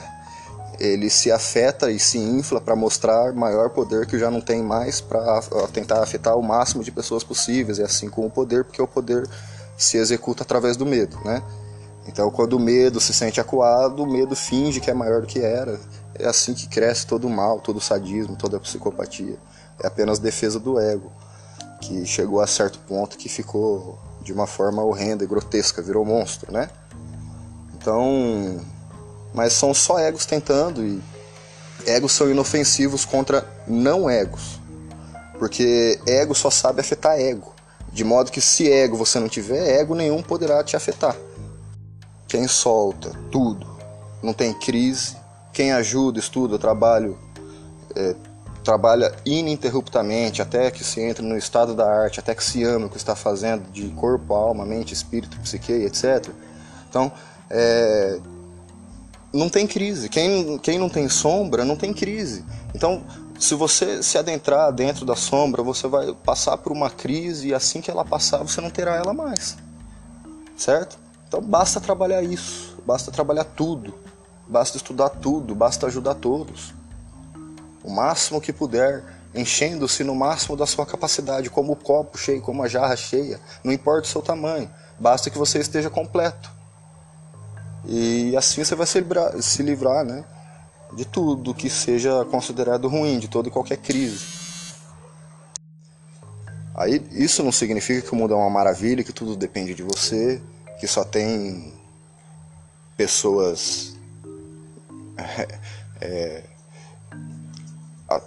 ele 0.84 1.10
se 1.10 1.32
afeta 1.32 1.90
e 1.90 1.98
se 1.98 2.18
infla 2.18 2.60
para 2.60 2.75
mostrar 2.75 3.32
maior 3.32 3.70
poder 3.70 4.06
que 4.06 4.20
já 4.20 4.30
não 4.30 4.42
tem 4.42 4.62
mais 4.62 5.00
para 5.00 5.42
tentar 5.72 6.04
afetar 6.04 6.38
o 6.38 6.44
máximo 6.44 6.84
de 6.84 6.92
pessoas 6.92 7.24
possíveis, 7.24 7.78
e 7.78 7.84
assim 7.84 8.10
como 8.10 8.28
o 8.28 8.30
poder, 8.30 8.66
porque 8.66 8.82
o 8.82 8.88
poder 8.88 9.25
se 9.78 9.96
executa 9.98 10.44
através 10.44 10.75
do 10.75 10.86
medo, 10.86 11.18
né? 11.24 11.42
Então, 12.06 12.30
quando 12.30 12.54
o 12.54 12.60
medo 12.60 13.00
se 13.00 13.13
sente 13.13 13.40
acuado, 13.40 14.04
o 14.04 14.06
medo 14.06 14.36
finge 14.36 14.82
que 14.82 14.92
é 14.92 14.94
maior 14.94 15.22
do 15.22 15.28
que 15.28 15.40
era. 15.40 15.80
É 16.16 16.28
assim 16.28 16.54
que 16.54 16.68
cresce 16.68 17.08
todo 17.08 17.28
o 17.28 17.30
mal, 17.30 17.62
todo 17.62 17.78
o 17.78 17.82
sadismo, 17.82 18.36
toda 18.36 18.58
a 18.58 18.60
psicopatia. 18.60 19.38
É 19.82 19.88
apenas 19.88 20.20
defesa 20.20 20.60
do 20.60 20.78
ego, 20.78 21.10
que 21.80 22.06
chegou 22.06 22.42
a 22.42 22.48
certo 22.48 22.78
ponto 22.80 23.18
que 23.18 23.30
ficou 23.30 23.98
de 24.22 24.34
uma 24.34 24.46
forma 24.46 24.84
horrenda 24.84 25.24
e 25.24 25.28
grotesca, 25.28 25.82
virou 25.82 26.04
monstro, 26.04 26.52
né? 26.52 26.70
Então, 27.74 28.60
mas 29.34 29.54
são 29.54 29.74
só 29.74 30.00
egos 30.00 30.25
tentando 30.25 30.86
e 30.86 31.02
egos 31.86 32.12
são 32.12 32.30
inofensivos 32.30 33.06
contra 33.06 33.48
não 33.68 34.10
egos. 34.10 34.60
Porque 35.40 36.00
ego 36.08 36.34
só 36.34 36.50
sabe 36.50 36.82
afetar 36.82 37.20
ego. 37.20 37.54
De 37.92 38.04
modo 38.04 38.32
que 38.32 38.42
se 38.42 38.72
ego 38.72 38.96
você 38.96 39.20
não 39.20 39.28
tiver, 39.28 39.80
ego 39.80 39.94
nenhum 39.96 40.22
poderá 40.22 40.63
te 40.63 40.75
afetar. 40.75 41.16
Quem 42.28 42.48
solta 42.48 43.12
tudo, 43.32 43.68
não 44.22 44.34
tem 44.34 44.54
crise. 44.54 45.18
Quem 45.52 45.72
ajuda, 45.72 46.18
estuda, 46.18 46.58
trabalho, 46.58 47.20
é, 47.96 48.16
trabalha 48.63 49.13
ininterruptamente 49.24 50.42
até 50.42 50.72
que 50.72 50.84
se 50.84 51.00
entre 51.00 51.24
no 51.24 51.38
estado 51.38 51.75
da 51.75 51.88
arte, 51.88 52.20
até 52.20 52.34
que 52.34 52.44
se 52.44 52.63
ama 52.63 52.88
o 52.88 52.90
que 52.90 52.98
está 52.98 53.16
fazendo, 53.16 53.70
de 53.72 53.88
corpo, 53.90 54.34
alma, 54.34 54.66
mente, 54.66 54.94
espírito, 54.94 55.40
psique, 55.42 55.72
etc. 55.72 56.30
Então, 56.90 57.12
é, 57.52 58.20
não 59.34 59.50
tem 59.50 59.66
crise. 59.66 60.08
Quem, 60.08 60.58
quem 60.60 60.78
não 60.78 60.88
tem 60.88 61.10
sombra 61.10 61.66
não 61.66 61.75
tem 61.75 61.92
crise. 61.92 62.46
Então, 62.75 63.04
se 63.40 63.56
você 63.56 64.04
se 64.04 64.18
adentrar 64.18 64.72
dentro 64.72 65.06
da 65.06 65.16
sombra, 65.16 65.63
você 65.63 65.88
vai 65.88 66.13
passar 66.13 66.58
por 66.58 66.72
uma 66.72 66.90
crise 66.90 67.50
e 67.50 67.54
assim 67.54 67.82
que 67.82 67.90
ela 67.90 68.06
passar, 68.06 68.38
você 68.38 68.62
não 68.62 68.70
terá 68.70 68.96
ela 68.96 69.13
mais. 69.13 69.58
Certo? 70.56 70.98
Então, 71.28 71.42
basta 71.42 71.82
trabalhar 71.82 72.22
isso, 72.22 72.78
basta 72.86 73.12
trabalhar 73.12 73.44
tudo, 73.44 73.96
basta 74.48 74.78
estudar 74.78 75.10
tudo, 75.10 75.56
basta 75.56 75.88
ajudar 75.88 76.13
todos. 76.13 76.74
O 77.84 77.90
máximo 77.90 78.40
que 78.40 78.54
puder, 78.54 79.04
enchendo-se 79.34 80.04
no 80.04 80.13
máximo 80.13 80.56
da 80.56 80.68
sua 80.68 80.86
capacidade, 80.86 81.50
como 81.50 81.74
o 81.74 81.75
copo 81.75 82.20
cheio, 82.20 82.40
como 82.40 82.62
a 82.62 82.68
jarra 82.68 82.96
cheia, 82.96 83.40
não 83.63 83.74
importa 83.74 84.08
o 84.08 84.12
seu 84.12 84.22
tamanho, 84.22 84.70
basta 85.00 85.32
que 85.32 85.38
você 85.38 85.58
esteja 85.58 85.90
completo. 85.90 86.52
E 87.86 88.36
assim 88.38 88.63
você 88.63 88.75
vai 88.75 88.88
se 88.88 89.00
livrar, 89.00 89.42
se 89.42 89.63
livrar 89.63 90.06
né, 90.06 90.24
de 90.96 91.06
tudo 91.06 91.54
que 91.54 91.70
seja 91.70 92.24
considerado 92.25 92.88
ruim, 92.88 93.20
de 93.20 93.28
toda 93.28 93.48
e 93.48 93.52
qualquer 93.52 93.78
crise. 93.78 94.44
Aí 96.75 97.06
isso 97.12 97.44
não 97.44 97.52
significa 97.52 98.02
que 98.02 98.13
o 98.13 98.16
mundo 98.16 98.34
é 98.34 98.38
uma 98.38 98.50
maravilha, 98.50 99.04
que 99.04 99.13
tudo 99.13 99.36
depende 99.36 99.75
de 99.75 99.84
você, 99.84 100.42
que 100.80 100.88
só 100.88 101.04
tem 101.04 101.74
pessoas 102.98 103.96
é, 105.18 105.48
é, 106.02 106.44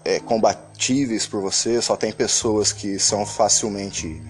é, 0.04 0.20
combatíveis 0.20 1.26
por 1.26 1.40
você, 1.40 1.80
só 1.80 1.96
tem 1.96 2.12
pessoas 2.12 2.72
que 2.72 2.98
são 2.98 3.26
facilmente 3.26 4.22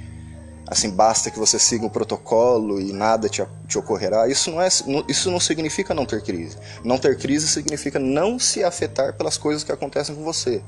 assim 0.68 0.90
basta 0.90 1.30
que 1.30 1.38
você 1.38 1.58
siga 1.58 1.87
o 1.87 1.90
protocolo 1.90 2.80
e 2.80 2.92
nada 2.92 3.28
te, 3.28 3.44
te 3.68 3.78
ocorrerá. 3.78 4.28
Isso 4.28 4.50
não 4.50 4.61
é, 4.61 4.68
isso 5.08 5.30
não 5.30 5.38
significa 5.38 5.94
não 5.94 6.04
ter 6.04 6.23
crise. 6.23 6.56
Não 6.82 6.99
ter 6.99 7.16
crise 7.16 7.46
significa 7.46 7.99
não 7.99 8.38
se 8.38 8.64
afetar 8.64 9.14
pelas 9.14 9.38
coisas 9.38 9.62
que 9.62 9.70
acontecem 9.70 10.14
com 10.14 10.25
você. 10.25 10.62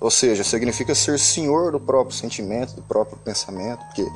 Ou 0.00 0.10
seja, 0.10 0.42
significa 0.44 0.94
ser 0.94 1.18
senhor 1.18 1.72
do 1.72 1.80
próprio 1.80 2.16
sentimento, 2.16 2.74
do 2.74 2.82
próprio 2.82 3.18
pensamento, 3.18 3.84
porque 3.86 4.06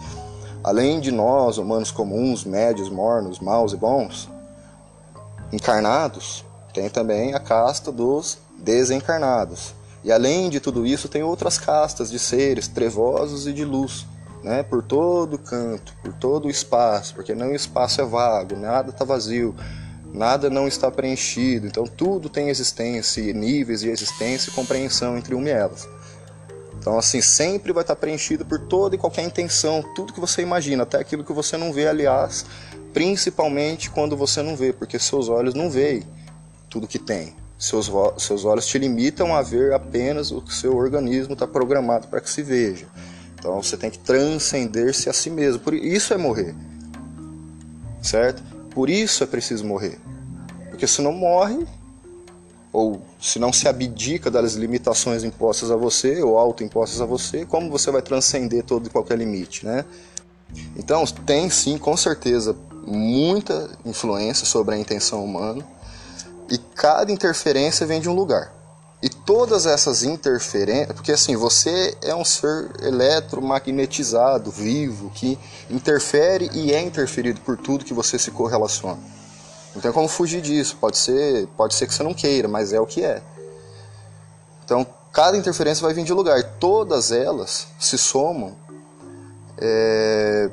além 0.63 1.01
de 1.01 1.11
nós, 1.11 1.59
humanos 1.59 1.91
comuns, 1.91 2.45
médios, 2.45 2.89
mornos, 2.89 3.41
maus 3.41 3.73
e 3.73 3.77
bons, 3.77 4.29
encarnados, 5.53 6.45
tem 6.73 6.89
também 6.89 7.35
a 7.35 7.41
casta 7.41 7.91
dos 7.91 8.39
desencarnados. 8.59 9.75
E 10.05 10.11
além 10.11 10.49
de 10.51 10.59
tudo 10.59 10.87
isso, 10.87 11.09
tem 11.09 11.23
outras 11.23 11.59
castas 11.59 12.11
de 12.11 12.19
seres 12.19 12.67
trevosos 12.67 13.47
e 13.47 13.53
de 13.53 13.65
luz 13.65 14.07
né, 14.43 14.63
por 14.63 14.83
todo 14.83 15.39
canto, 15.39 15.95
por 16.03 16.13
todo 16.13 16.47
o 16.47 16.51
espaço, 16.51 17.15
porque 17.15 17.35
não 17.35 17.55
espaço 17.55 18.01
é 18.01 18.05
vago, 18.05 18.57
nada 18.57 18.91
está 18.91 19.05
vazio, 19.05 19.55
nada 20.13 20.51
não 20.51 20.67
está 20.67 20.91
preenchido, 20.91 21.67
então 21.67 21.85
tudo 21.85 22.29
tem 22.29 22.49
existência, 22.49 23.33
níveis 23.33 23.81
de 23.81 23.91
existência 23.91 24.51
e 24.51 24.53
compreensão 24.53 25.17
entre 25.17 25.35
uma 25.35 25.49
e 25.49 25.53
elas. 25.53 25.89
Então, 26.79 26.99
assim, 26.99 27.21
sempre 27.21 27.73
vai 27.73 27.83
estar 27.83 27.95
preenchido 27.95 28.45
por 28.45 28.59
toda 28.59 28.97
e 28.97 28.99
qualquer 28.99 29.23
intenção, 29.23 29.85
tudo 29.95 30.13
que 30.13 30.19
você 30.19 30.43
imagina, 30.43 30.83
até 30.83 30.99
aquilo 30.99 31.23
que 31.23 31.33
você 31.33 31.57
não 31.57 31.73
vê, 31.73 31.87
aliás, 31.87 32.45
principalmente 32.93 33.89
quando 33.89 34.17
você 34.17 34.43
não 34.43 34.57
vê, 34.57 34.73
porque 34.73 34.99
seus 34.99 35.29
olhos 35.29 35.55
não 35.55 35.71
veem 35.71 36.03
tudo 36.69 36.89
que 36.89 36.99
tem. 36.99 37.37
Seus, 37.57 37.89
seus 38.19 38.45
olhos 38.45 38.67
te 38.67 38.77
limitam 38.77 39.33
a 39.37 39.41
ver 39.41 39.73
apenas 39.73 40.33
o 40.33 40.43
que 40.43 40.53
seu 40.53 40.77
organismo 40.77 41.35
está 41.35 41.47
programado 41.47 42.09
para 42.09 42.21
que 42.21 42.29
se 42.29 42.43
veja. 42.43 42.89
Então 43.43 43.61
você 43.61 43.77
tem 43.77 43.91
que 43.91 43.99
transcender-se 43.99 45.11
a 45.11 45.13
si 45.13 45.29
mesmo. 45.29 45.59
Por 45.59 45.75
isso 45.75 46.15
é 46.15 46.17
morrer. 46.17 46.55
Certo? 48.01 48.41
Por 48.71 48.89
isso 48.89 49.25
é 49.25 49.27
preciso 49.27 49.67
morrer. 49.67 49.99
Porque 50.71 50.87
se 50.87 51.03
não 51.03 51.11
morre, 51.11 51.67
ou 52.73 53.03
se 53.21 53.41
não 53.41 53.53
se 53.53 53.67
abdica 53.67 54.31
das 54.31 54.55
limitações 54.55 55.25
impostas 55.25 55.73
a 55.73 55.77
você 55.77 56.23
ou 56.23 56.39
autoimpostas 56.39 57.01
a 57.01 57.05
você, 57.05 57.45
como 57.45 57.69
você 57.69 57.91
vai 57.91 58.01
transcender 58.01 58.63
todo 58.63 58.87
e 58.87 58.91
qualquer 58.91 59.19
limite, 59.19 59.67
né? 59.67 59.85
Então, 60.77 61.05
tem 61.05 61.51
sim, 61.51 61.77
com 61.79 61.97
certeza, 61.97 62.55
muita 62.87 63.71
influência 63.85 64.47
sobre 64.47 64.77
a 64.77 64.79
intenção 64.79 65.25
humana 65.25 65.67
e 66.49 66.59
cada 66.77 67.11
interferência 67.11 67.85
vem 67.85 68.01
de 68.01 68.09
um 68.09 68.15
lugar. 68.15 68.62
E 69.03 69.09
todas 69.09 69.67
essas 69.67 70.05
interferências, 70.05 70.93
porque 70.93 71.11
assim, 71.11 71.35
você 71.35 71.97
é 72.01 72.15
um 72.15 72.25
ser 72.25 72.71
eletromagnetizado, 72.81 74.49
vivo, 74.49 75.11
que 75.11 75.37
interfere 75.69 76.49
e 76.53 76.73
é 76.73 76.81
interferido 76.81 77.41
por 77.41 77.57
tudo 77.57 77.85
que 77.85 77.93
você 77.93 78.17
se 78.17 78.31
correlaciona. 78.31 79.01
Não 79.75 79.83
tem 79.83 79.91
como 79.91 80.07
fugir 80.07 80.41
disso, 80.41 80.77
pode 80.81 80.99
ser, 80.99 81.49
pode 81.57 81.75
ser 81.75 81.89
que 81.89 81.95
você 81.95 82.05
não 82.05 82.15
queira, 82.15 82.47
mas 82.47 82.73
é 82.73 82.81
o 82.81 82.87
que 82.87 83.05
é. 83.05 83.21
Então, 84.65 84.87
cada 85.13 85.37
interferência 85.37 85.83
vai 85.83 85.93
vir 85.93 86.05
de 86.05 86.13
lugar, 86.13 86.41
todas 86.61 87.11
elas 87.11 87.67
se 87.81 87.99
somam 87.99 88.57
é, 89.59 90.49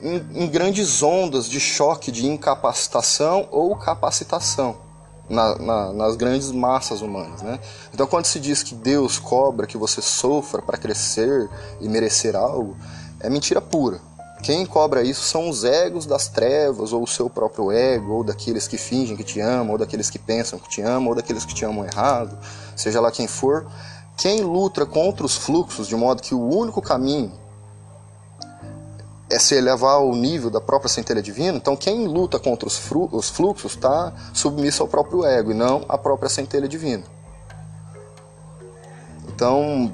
em, 0.00 0.44
em 0.44 0.48
grandes 0.48 1.02
ondas 1.02 1.48
de 1.48 1.58
choque, 1.58 2.12
de 2.12 2.26
incapacitação 2.26 3.48
ou 3.50 3.74
capacitação 3.74 4.89
na, 5.30 5.56
na, 5.56 5.92
nas 5.92 6.16
grandes 6.16 6.50
massas 6.50 7.00
humanas. 7.00 7.40
Né? 7.40 7.58
Então, 7.94 8.06
quando 8.06 8.26
se 8.26 8.40
diz 8.40 8.62
que 8.62 8.74
Deus 8.74 9.18
cobra 9.18 9.66
que 9.66 9.78
você 9.78 10.02
sofra 10.02 10.60
para 10.60 10.76
crescer 10.76 11.48
e 11.80 11.88
merecer 11.88 12.34
algo, 12.34 12.76
é 13.20 13.30
mentira 13.30 13.60
pura. 13.60 14.00
Quem 14.42 14.64
cobra 14.64 15.02
isso 15.02 15.22
são 15.22 15.50
os 15.50 15.64
egos 15.64 16.06
das 16.06 16.26
trevas, 16.26 16.92
ou 16.92 17.02
o 17.02 17.06
seu 17.06 17.28
próprio 17.28 17.70
ego, 17.70 18.14
ou 18.14 18.24
daqueles 18.24 18.66
que 18.66 18.78
fingem 18.78 19.16
que 19.16 19.22
te 19.22 19.38
amam, 19.38 19.72
ou 19.72 19.78
daqueles 19.78 20.08
que 20.08 20.18
pensam 20.18 20.58
que 20.58 20.68
te 20.68 20.80
amam, 20.80 21.08
ou 21.10 21.14
daqueles 21.14 21.44
que 21.44 21.54
te 21.54 21.64
amam 21.64 21.84
errado, 21.84 22.36
seja 22.74 23.00
lá 23.00 23.10
quem 23.10 23.26
for. 23.26 23.66
Quem 24.16 24.40
luta 24.40 24.84
contra 24.84 25.24
os 25.24 25.36
fluxos 25.36 25.86
de 25.86 25.94
modo 25.94 26.22
que 26.22 26.34
o 26.34 26.40
único 26.40 26.82
caminho 26.82 27.32
é 29.30 29.38
se 29.38 29.54
elevar 29.54 29.94
ao 29.94 30.12
nível 30.14 30.50
da 30.50 30.60
própria 30.60 30.88
centelha 30.88 31.22
divina, 31.22 31.56
então 31.56 31.76
quem 31.76 32.06
luta 32.06 32.38
contra 32.38 32.66
os, 32.66 32.80
os 33.12 33.28
fluxos 33.28 33.72
está 33.72 34.12
submisso 34.34 34.82
ao 34.82 34.88
próprio 34.88 35.24
ego 35.24 35.52
e 35.52 35.54
não 35.54 35.84
à 35.88 35.96
própria 35.96 36.28
centelha 36.28 36.68
divina. 36.68 37.04
Então, 39.28 39.92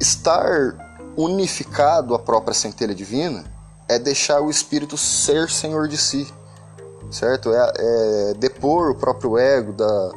estar 0.00 1.12
unificado 1.16 2.14
à 2.14 2.18
própria 2.18 2.54
centelha 2.54 2.94
divina 2.94 3.44
é 3.88 3.98
deixar 3.98 4.40
o 4.40 4.48
espírito 4.48 4.96
ser 4.96 5.50
senhor 5.50 5.88
de 5.88 5.98
si, 5.98 6.32
certo? 7.10 7.52
É, 7.52 7.72
é 7.76 8.34
depor 8.34 8.90
o 8.90 8.94
próprio 8.94 9.36
ego 9.36 9.72
da, 9.72 10.12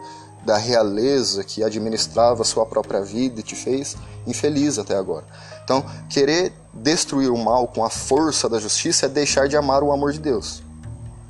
da 0.46 0.58
realeza 0.58 1.44
que 1.44 1.64
administrava 1.64 2.44
a 2.44 2.46
sua 2.46 2.66
própria 2.66 3.02
vida 3.02 3.40
e 3.40 3.44
te 3.44 3.56
fez 3.56 3.98
infeliz 4.26 4.78
até 4.78 4.96
agora. 4.96 5.26
Então, 5.64 5.84
querer 6.10 6.54
destruir 6.78 7.32
o 7.32 7.38
mal 7.38 7.68
com 7.68 7.84
a 7.84 7.90
força 7.90 8.48
da 8.48 8.60
justiça 8.60 9.06
é 9.06 9.10
deixar 9.10 9.48
de 9.48 9.58
amar 9.58 9.84
o 9.84 9.92
amor 9.92 10.12
de 10.12 10.20
Deus, 10.20 10.62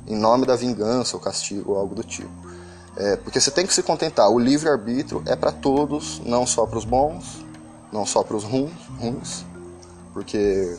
em 0.06 0.16
nome 0.16 0.46
da 0.46 0.56
vingança 0.56 1.16
ou 1.16 1.22
castigo 1.22 1.72
ou 1.72 1.78
algo 1.78 1.94
do 1.94 2.02
tipo. 2.02 2.30
É, 2.96 3.16
porque 3.16 3.40
você 3.40 3.50
tem 3.50 3.66
que 3.66 3.72
se 3.72 3.82
contentar. 3.82 4.28
O 4.28 4.38
livre-arbítrio 4.38 5.22
é 5.26 5.36
para 5.36 5.52
todos, 5.52 6.20
não 6.24 6.46
só 6.46 6.66
para 6.66 6.78
os 6.78 6.84
bons, 6.84 7.44
não 7.92 8.04
só 8.04 8.22
para 8.22 8.36
os 8.36 8.44
ruins, 8.44 8.72
ruins, 8.98 9.44
porque 10.12 10.76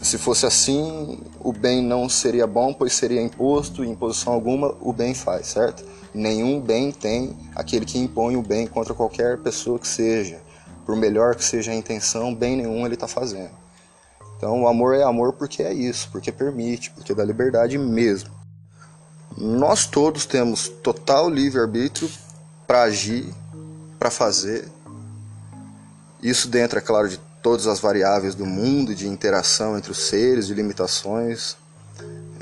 se 0.00 0.18
fosse 0.18 0.44
assim, 0.44 1.18
o 1.40 1.52
bem 1.52 1.82
não 1.82 2.08
seria 2.08 2.46
bom, 2.46 2.74
pois 2.74 2.92
seria 2.92 3.22
imposto, 3.22 3.82
e 3.82 3.88
imposição 3.88 4.32
alguma 4.32 4.74
o 4.80 4.92
bem 4.92 5.14
faz, 5.14 5.46
certo? 5.46 5.82
Nenhum 6.12 6.60
bem 6.60 6.92
tem 6.92 7.36
aquele 7.54 7.84
que 7.84 7.98
impõe 7.98 8.36
o 8.36 8.42
bem 8.42 8.66
contra 8.66 8.94
qualquer 8.94 9.38
pessoa 9.38 9.78
que 9.78 9.88
seja. 9.88 10.40
Por 10.86 10.94
melhor 10.96 11.34
que 11.34 11.44
seja 11.44 11.72
a 11.72 11.74
intenção, 11.74 12.32
bem 12.32 12.56
nenhum 12.56 12.86
ele 12.86 12.94
está 12.94 13.08
fazendo. 13.08 13.50
Então 14.36 14.62
o 14.62 14.68
amor 14.68 14.94
é 14.94 15.02
amor 15.02 15.32
porque 15.32 15.62
é 15.62 15.74
isso, 15.74 16.08
porque 16.12 16.30
permite, 16.30 16.90
porque 16.92 17.12
dá 17.12 17.24
liberdade 17.24 17.76
mesmo. 17.76 18.30
Nós 19.36 19.84
todos 19.84 20.24
temos 20.24 20.68
total 20.68 21.28
livre-arbítrio 21.28 22.08
para 22.66 22.82
agir, 22.82 23.26
para 23.98 24.10
fazer. 24.10 24.68
Isso 26.22 26.48
dentro, 26.48 26.78
é 26.78 26.82
claro, 26.82 27.08
de 27.08 27.18
todas 27.42 27.66
as 27.66 27.80
variáveis 27.80 28.34
do 28.34 28.46
mundo, 28.46 28.94
de 28.94 29.06
interação 29.06 29.76
entre 29.76 29.90
os 29.90 29.98
seres, 29.98 30.46
de 30.46 30.54
limitações 30.54 31.56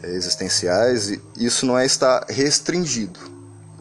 eh, 0.02 0.10
existenciais. 0.14 1.10
E 1.10 1.20
isso 1.36 1.66
não 1.66 1.78
é 1.78 1.84
estar 1.84 2.24
restringido. 2.28 3.34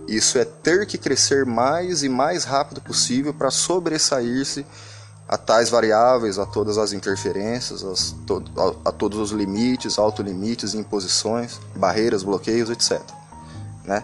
Isso 0.08 0.38
é 0.38 0.46
ter 0.46 0.86
que 0.86 0.98
crescer 0.98 1.46
mais 1.46 2.04
e 2.04 2.10
mais 2.10 2.44
rápido 2.44 2.82
possível 2.82 3.34
para 3.34 3.50
sobressair-se 3.50 4.66
a 5.28 5.38
tais 5.38 5.70
variáveis, 5.70 6.38
a 6.38 6.46
todas 6.46 6.78
as 6.78 6.92
interferências, 6.92 7.84
as, 7.84 8.12
to, 8.28 8.44
a, 8.58 8.90
a, 8.90 8.92
todos 8.92 9.18
os 9.18 9.32
limites, 9.32 9.98
autolimites, 9.98 10.74
imposições, 10.74 11.60
barreiras, 11.76 12.24
bloqueios, 12.24 12.70
etc. 12.70 13.02
Né? 13.86 14.04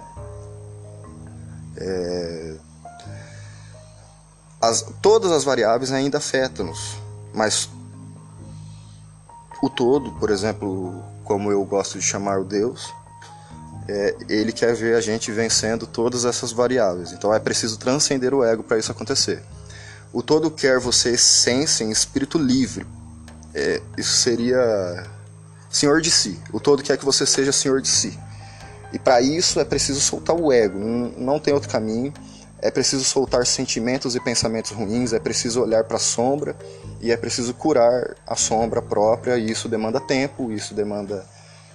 É... 1.77 2.55
As, 4.61 4.85
todas 5.01 5.31
as 5.31 5.43
variáveis 5.43 5.91
ainda 5.91 6.17
afetam-nos, 6.17 6.97
mas 7.33 7.69
o 9.61 9.69
todo, 9.69 10.11
por 10.13 10.29
exemplo, 10.29 11.03
como 11.23 11.51
eu 11.51 11.63
gosto 11.63 11.99
de 11.99 12.03
chamar 12.03 12.39
o 12.39 12.43
Deus, 12.43 12.93
é, 13.89 14.15
ele 14.29 14.51
quer 14.51 14.75
ver 14.75 14.95
a 14.95 15.01
gente 15.01 15.31
vencendo 15.31 15.87
todas 15.87 16.23
essas 16.23 16.51
variáveis. 16.51 17.11
Então 17.11 17.33
é 17.33 17.39
preciso 17.39 17.79
transcender 17.79 18.35
o 18.35 18.43
ego 18.43 18.61
para 18.61 18.77
isso 18.77 18.91
acontecer. 18.91 19.41
O 20.13 20.21
todo 20.21 20.51
quer 20.51 20.79
você 20.79 21.11
essência 21.11 21.83
em 21.83 21.89
espírito 21.89 22.37
livre. 22.37 22.85
É, 23.53 23.81
isso 23.97 24.15
seria 24.17 25.07
senhor 25.71 26.01
de 26.01 26.11
si. 26.11 26.39
O 26.53 26.59
todo 26.59 26.83
quer 26.83 26.97
que 26.99 27.05
você 27.05 27.25
seja 27.25 27.51
senhor 27.51 27.81
de 27.81 27.87
si. 27.87 28.17
E 28.93 28.99
para 28.99 29.21
isso 29.21 29.59
é 29.59 29.65
preciso 29.65 29.99
soltar 29.99 30.35
o 30.35 30.53
ego. 30.53 30.77
Não, 30.77 31.11
não 31.17 31.39
tem 31.39 31.51
outro 31.51 31.69
caminho. 31.69 32.13
É 32.61 32.69
preciso 32.69 33.03
soltar 33.03 33.47
sentimentos 33.47 34.15
e 34.15 34.19
pensamentos 34.19 34.69
ruins. 34.69 35.13
É 35.13 35.19
preciso 35.19 35.63
olhar 35.63 35.83
para 35.83 35.97
a 35.97 35.99
sombra 35.99 36.55
e 37.01 37.11
é 37.11 37.17
preciso 37.17 37.55
curar 37.55 38.15
a 38.27 38.35
sombra 38.35 38.83
própria. 38.83 39.35
E 39.35 39.49
isso 39.49 39.67
demanda 39.67 39.99
tempo. 39.99 40.51
Isso 40.51 40.75
demanda 40.75 41.25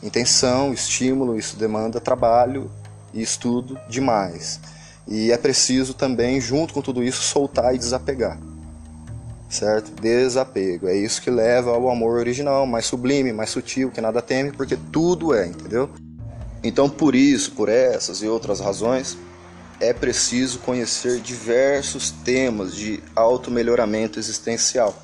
intenção, 0.04 0.72
estímulo, 0.72 1.36
isso 1.36 1.56
demanda 1.56 1.98
trabalho 1.98 2.70
e 3.12 3.22
estudo 3.22 3.78
demais. 3.88 4.60
E 5.08 5.32
é 5.32 5.36
preciso 5.36 5.94
também, 5.94 6.40
junto 6.40 6.74
com 6.74 6.82
tudo 6.82 7.02
isso, 7.02 7.22
soltar 7.22 7.74
e 7.74 7.78
desapegar. 7.78 8.38
Certo? 9.48 9.90
Desapego. 10.00 10.88
É 10.88 10.96
isso 10.96 11.22
que 11.22 11.30
leva 11.30 11.70
ao 11.70 11.88
amor 11.88 12.18
original, 12.18 12.66
mais 12.66 12.86
sublime, 12.86 13.32
mais 13.32 13.50
sutil, 13.50 13.90
que 13.90 14.00
nada 14.00 14.20
teme, 14.20 14.52
porque 14.52 14.76
tudo 14.92 15.34
é, 15.34 15.46
entendeu? 15.46 15.88
Então, 16.62 16.88
por 16.88 17.14
isso, 17.14 17.52
por 17.52 17.68
essas 17.68 18.22
e 18.22 18.26
outras 18.26 18.60
razões, 18.60 19.16
é 19.78 19.92
preciso 19.92 20.58
conhecer 20.60 21.20
diversos 21.20 22.10
temas 22.10 22.74
de 22.74 23.02
auto-melhoramento 23.14 24.18
existencial. 24.18 25.03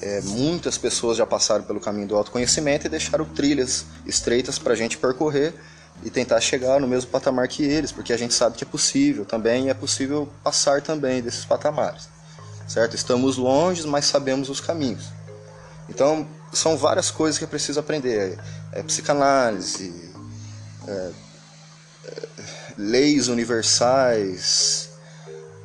É, 0.00 0.20
muitas 0.22 0.78
pessoas 0.78 1.18
já 1.18 1.26
passaram 1.26 1.64
pelo 1.64 1.80
caminho 1.80 2.06
do 2.06 2.16
autoconhecimento 2.16 2.86
e 2.86 2.88
deixaram 2.88 3.24
trilhas 3.24 3.84
estreitas 4.06 4.58
para 4.58 4.72
a 4.72 4.76
gente 4.76 4.96
percorrer 4.96 5.54
e 6.04 6.10
tentar 6.10 6.40
chegar 6.40 6.80
no 6.80 6.86
mesmo 6.86 7.10
patamar 7.10 7.48
que 7.48 7.64
eles, 7.64 7.90
porque 7.90 8.12
a 8.12 8.16
gente 8.16 8.32
sabe 8.32 8.56
que 8.56 8.64
é 8.64 8.66
possível 8.66 9.24
também 9.24 9.66
e 9.66 9.70
é 9.70 9.74
possível 9.74 10.28
passar 10.44 10.80
também 10.80 11.20
desses 11.20 11.44
patamares, 11.44 12.08
certo? 12.68 12.94
Estamos 12.94 13.36
longe, 13.36 13.86
mas 13.86 14.04
sabemos 14.04 14.48
os 14.48 14.60
caminhos. 14.60 15.06
Então, 15.88 16.28
são 16.52 16.76
várias 16.76 17.10
coisas 17.10 17.38
que 17.38 17.44
é 17.44 17.48
preciso 17.48 17.80
aprender: 17.80 18.38
é, 18.72 18.80
é 18.80 18.82
psicanálise, 18.82 20.12
é, 20.86 21.10
é, 22.04 22.28
leis 22.76 23.28
universais. 23.28 24.90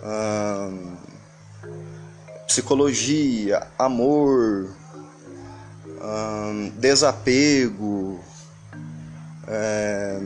Hum, 0.03 0.97
psicologia, 2.53 3.65
amor, 3.79 4.69
hum, 5.99 6.71
desapego, 6.77 8.19
é, 9.47 10.19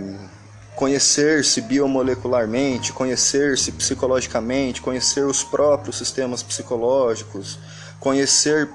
conhecer-se 0.76 1.62
biomolecularmente, 1.62 2.92
conhecer-se 2.92 3.72
psicologicamente, 3.72 4.82
conhecer 4.82 5.26
os 5.26 5.42
próprios 5.42 5.98
sistemas 5.98 6.44
psicológicos, 6.44 7.58
conhecer 7.98 8.70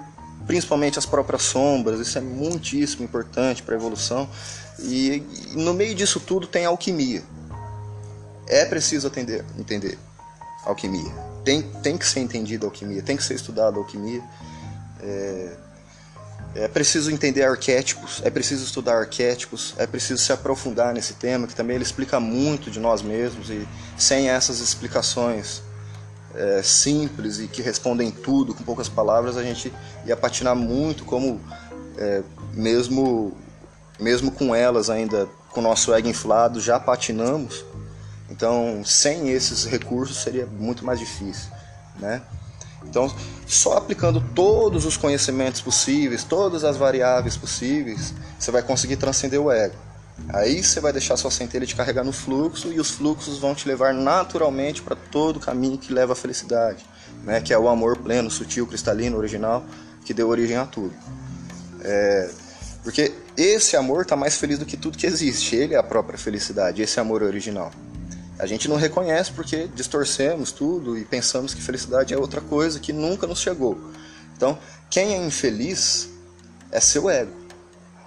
principalmente 0.47 0.99
as 0.99 1.05
próprias 1.05 1.43
sombras, 1.43 2.01
isso 2.01 2.17
é 2.17 2.23
muitíssimo 2.23 3.05
importante 3.05 3.63
para 3.63 3.75
a 3.75 3.79
evolução. 3.79 4.27
E, 4.79 5.23
e, 5.53 5.63
no 5.63 5.75
meio 5.75 5.95
disso 5.95 6.19
tudo 6.19 6.47
tem 6.47 6.65
alquimia. 6.65 7.23
É 8.49 8.65
preciso 8.65 9.09
atender, 9.09 9.45
entender 9.59 9.99
alquimia 10.65 11.32
tem, 11.45 11.63
tem 11.63 11.99
que 11.99 12.07
ser 12.07 12.21
entendida 12.21 12.67
a 12.67 12.69
alquimia, 12.69 13.03
tem 13.03 13.17
que 13.17 13.25
ser 13.25 13.35
estudada 13.35 13.77
a 13.77 13.81
alquimia. 13.81 14.23
É, 15.01 15.57
é 16.55 16.69
preciso 16.69 17.11
entender 17.11 17.45
arquétipos, 17.45 18.21
é 18.25 18.31
preciso 18.31 18.65
estudar 18.65 18.99
arquétipos, 18.99 19.75
é 19.79 19.87
preciso 19.87 20.23
se 20.23 20.33
aprofundar 20.33 20.93
nesse 20.93 21.15
tema, 21.15 21.47
que 21.47 21.55
também 21.55 21.77
ele 21.77 21.85
explica 21.85 22.21
muito 22.21 22.71
de 22.71 22.79
nós 22.79 23.01
mesmos, 23.01 23.49
e 23.49 23.67
sem 23.97 24.29
essas 24.29 24.61
explicações 24.61 25.63
é, 26.35 26.63
simples 26.63 27.39
e 27.39 27.49
que 27.49 27.63
respondem 27.63 28.11
tudo 28.11 28.55
com 28.55 28.63
poucas 28.63 28.89
palavras, 28.89 29.37
a 29.37 29.43
gente 29.43 29.73
ia 30.05 30.17
patinar 30.17 30.55
muito, 30.55 31.05
como 31.05 31.41
é, 31.97 32.23
mesmo, 32.53 33.37
mesmo 33.99 34.31
com 34.31 34.55
elas 34.55 34.91
ainda, 34.91 35.27
com 35.51 35.61
o 35.61 35.63
nosso 35.63 35.93
ego 35.95 36.09
inflado, 36.09 36.61
já 36.61 36.79
patinamos 36.79 37.65
então, 38.33 38.83
sem 38.83 39.29
esses 39.29 39.67
recursos 39.67 40.17
seria 40.17 40.47
muito 40.47 40.87
mais 40.87 40.99
difícil, 40.99 41.51
né? 42.01 42.23
Então, 42.83 43.15
só 43.47 43.77
aplicando 43.77 44.25
todos 44.35 44.87
os 44.87 44.97
conhecimentos 44.97 45.61
possíveis, 45.61 46.25
todas 46.25 46.65
as 46.65 46.79
variáveis 46.79 47.37
possíveis, 47.37 48.15
você 48.39 48.51
vai 48.51 48.63
conseguir 48.63 48.97
transcender 48.97 49.39
o 49.39 49.53
ego. 49.53 49.77
Aí 50.31 50.65
você 50.65 50.81
vai 50.81 50.93
deixar 50.93 51.17
sua 51.19 51.31
centelha 51.31 51.67
te 51.67 51.77
carregar 51.77 52.05
no 52.05 52.13
fluxo 52.13 52.73
e 52.73 52.81
os 52.81 52.91
fluxos 52.91 53.39
vão 53.39 53.55
te 53.55 53.69
levar 53.69 53.93
naturalmente 53.93 54.81
para 54.81 54.97
todo 54.97 55.37
o 55.37 55.41
caminho 55.41 55.77
que 55.77 55.93
leva 55.93 56.15
à 56.15 56.17
felicidade, 56.17 56.85
né? 57.25 57.41
que 57.41 57.53
é 57.53 57.59
o 57.59 57.69
amor 57.69 57.99
pleno, 57.99 58.31
sutil, 58.31 58.67
cristalino, 58.67 59.19
original, 59.19 59.63
que 60.07 60.15
deu 60.15 60.29
origem 60.29 60.57
a 60.57 60.65
tudo. 60.65 60.95
É... 61.83 62.31
Porque 62.83 63.15
esse 63.37 63.77
amor 63.77 64.03
está 64.03 64.17
mais 64.17 64.37
feliz 64.37 64.59
do 64.59 64.67
que 64.67 64.77
tudo 64.77 64.99
que 64.99 65.07
existe, 65.07 65.55
ele 65.55 65.75
é 65.75 65.79
a 65.79 65.83
própria 65.83 66.19
felicidade, 66.19 66.83
esse 66.83 66.99
amor 66.99 67.23
original. 67.23 67.71
A 68.43 68.47
gente 68.47 68.69
não 68.69 68.75
reconhece 68.75 69.31
porque 69.31 69.69
distorcemos 69.73 70.51
tudo 70.51 70.99
e 70.99 71.05
pensamos 71.05 71.55
que 71.55 71.63
felicidade 71.63 72.13
é 72.13 72.19
outra 72.19 72.41
coisa 72.41 72.81
que 72.81 72.93
nunca 72.93 73.25
nos 73.25 73.39
chegou. 73.39 73.79
Então, 74.37 74.59
quem 74.91 75.15
é 75.15 75.17
infeliz 75.17 76.09
é 76.73 76.81
seu 76.81 77.09
ego. 77.09 77.31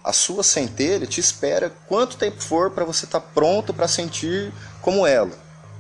A 0.04 0.12
sua 0.12 0.44
centelha 0.44 1.08
te 1.08 1.22
espera 1.22 1.72
quanto 1.88 2.18
tempo 2.18 2.42
for 2.42 2.72
para 2.72 2.84
você 2.84 3.06
estar 3.06 3.22
tá 3.22 3.28
pronto 3.34 3.74
para 3.74 3.88
sentir 3.88 4.52
como 4.82 5.08
ela 5.08 5.32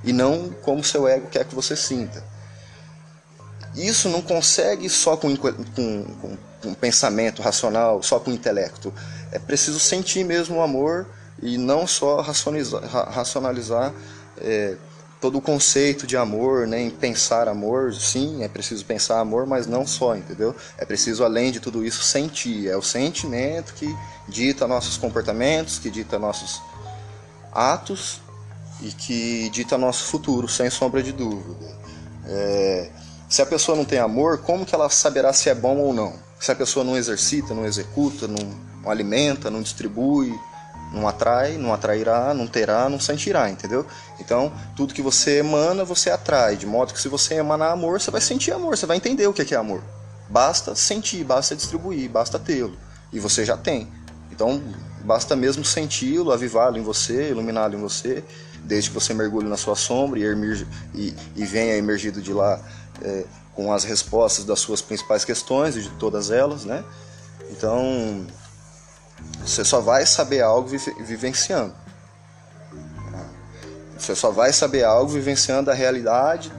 e 0.06 0.14
não 0.14 0.50
como 0.62 0.82
seu 0.86 1.06
ego 1.06 1.28
quer 1.28 1.44
que 1.44 1.54
você 1.54 1.76
sinta. 1.76 2.24
Isso 3.76 4.08
não 4.08 4.22
consegue 4.22 4.88
só 4.88 5.18
com, 5.18 5.36
com, 5.36 5.52
com, 5.52 6.38
com 6.62 6.74
pensamento 6.76 7.42
racional, 7.42 8.02
só 8.02 8.22
com 8.22 8.32
intelecto. 8.32 8.94
É 9.34 9.38
preciso 9.38 9.82
sentir 9.82 10.24
mesmo 10.24 10.60
o 10.60 10.62
amor 10.62 11.08
e 11.42 11.58
não 11.58 11.86
só 11.86 12.22
racionalizar, 12.22 12.86
racionalizar 12.86 13.94
é, 14.38 14.76
todo 15.20 15.38
o 15.38 15.42
conceito 15.42 16.06
de 16.06 16.16
amor, 16.16 16.68
né, 16.68 16.92
pensar 17.00 17.48
amor, 17.48 17.94
sim, 17.94 18.44
é 18.44 18.48
preciso 18.48 18.86
pensar 18.86 19.20
amor, 19.20 19.46
mas 19.48 19.66
não 19.66 19.86
só, 19.88 20.16
entendeu? 20.16 20.56
É 20.78 20.86
preciso, 20.86 21.24
além 21.24 21.52
de 21.52 21.60
tudo 21.60 21.86
isso, 21.86 22.04
sentir. 22.04 22.68
É 22.68 22.78
o 22.78 22.82
sentimento 22.82 23.74
que 23.74 23.88
dita 24.28 24.68
nossos 24.68 24.98
comportamentos, 24.98 25.80
que 25.80 25.90
dita 25.90 26.20
nossos 26.20 26.62
atos 27.52 28.22
e 28.82 28.92
que 28.92 29.50
dita 29.50 29.78
nosso 29.78 30.04
futuro, 30.06 30.48
sem 30.48 30.70
sombra 30.70 31.02
de 31.02 31.12
dúvida. 31.12 31.76
É, 32.28 32.90
se 33.28 33.42
a 33.42 33.46
pessoa 33.46 33.76
não 33.76 33.86
tem 33.86 34.00
amor, 34.00 34.40
como 34.40 34.66
que 34.66 34.76
ela 34.76 34.90
saberá 34.90 35.34
se 35.34 35.50
é 35.50 35.56
bom 35.56 35.78
ou 35.78 35.94
não? 35.94 36.14
Se 36.40 36.52
a 36.52 36.56
pessoa 36.56 36.84
não 36.84 36.96
exercita, 36.96 37.54
não 37.54 37.66
executa, 37.66 38.28
não, 38.28 38.48
não 38.84 38.92
alimenta, 38.92 39.50
não 39.50 39.62
distribui, 39.62 40.38
não 40.92 41.08
atrai, 41.08 41.58
não 41.58 41.74
atrairá, 41.74 42.34
não 42.34 42.48
terá, 42.48 42.90
não 42.90 43.00
sentirá, 43.00 43.50
entendeu? 43.50 43.86
Então, 44.20 44.52
tudo 44.76 44.94
que 44.94 45.02
você 45.02 45.40
emana, 45.40 45.84
você 45.84 46.10
atrai. 46.10 46.56
De 46.56 46.66
modo 46.66 46.94
que 46.94 47.02
se 47.02 47.08
você 47.08 47.36
emanar 47.36 47.72
amor, 47.72 48.00
você 48.00 48.12
vai 48.12 48.22
sentir 48.22 48.52
amor, 48.52 48.78
você 48.78 48.86
vai 48.86 48.98
entender 48.98 49.28
o 49.28 49.34
que 49.34 49.54
é 49.54 49.58
amor. 49.58 49.84
Basta 50.30 50.76
sentir, 50.76 51.24
basta 51.24 51.56
distribuir, 51.56 52.10
basta 52.10 52.40
tê-lo. 52.40 52.78
e 53.12 53.20
você 53.20 53.46
já 53.46 53.56
tem. 53.56 53.88
Então 54.32 54.62
basta 55.04 55.36
mesmo 55.36 55.64
senti-lo, 55.64 56.32
avivá-lo 56.32 56.78
em 56.78 56.82
você, 56.82 57.30
iluminá-lo 57.30 57.76
em 57.76 57.82
você, 57.82 58.24
desde 58.64 58.90
que 58.90 58.96
você 58.96 59.14
mergulhe 59.14 59.48
na 59.48 59.56
sua 59.56 59.76
sombra 59.76 60.20
e, 60.20 60.24
emerge, 60.24 60.68
e, 60.94 61.14
e 61.36 61.46
venha 61.46 61.78
emergido 61.78 62.22
de 62.22 62.34
lá 62.34 62.60
é, 63.02 63.24
com 63.54 63.72
as 63.72 63.84
respostas 63.84 64.44
das 64.44 64.60
suas 64.60 64.82
principais 64.82 65.24
questões 65.24 65.78
e 65.78 65.82
de 65.82 65.90
todas 65.92 66.32
elas, 66.32 66.66
né? 66.66 66.84
Então 67.52 68.26
você 69.46 69.64
só 69.64 69.80
vai 69.80 70.06
saber 70.06 70.42
algo 70.42 70.68
vivenciando. 70.68 71.74
Você 73.98 74.16
só 74.16 74.32
vai 74.32 74.52
saber 74.52 74.84
algo 74.84 75.12
vivenciando 75.12 75.72
a 75.72 75.74
realidade 75.74 76.52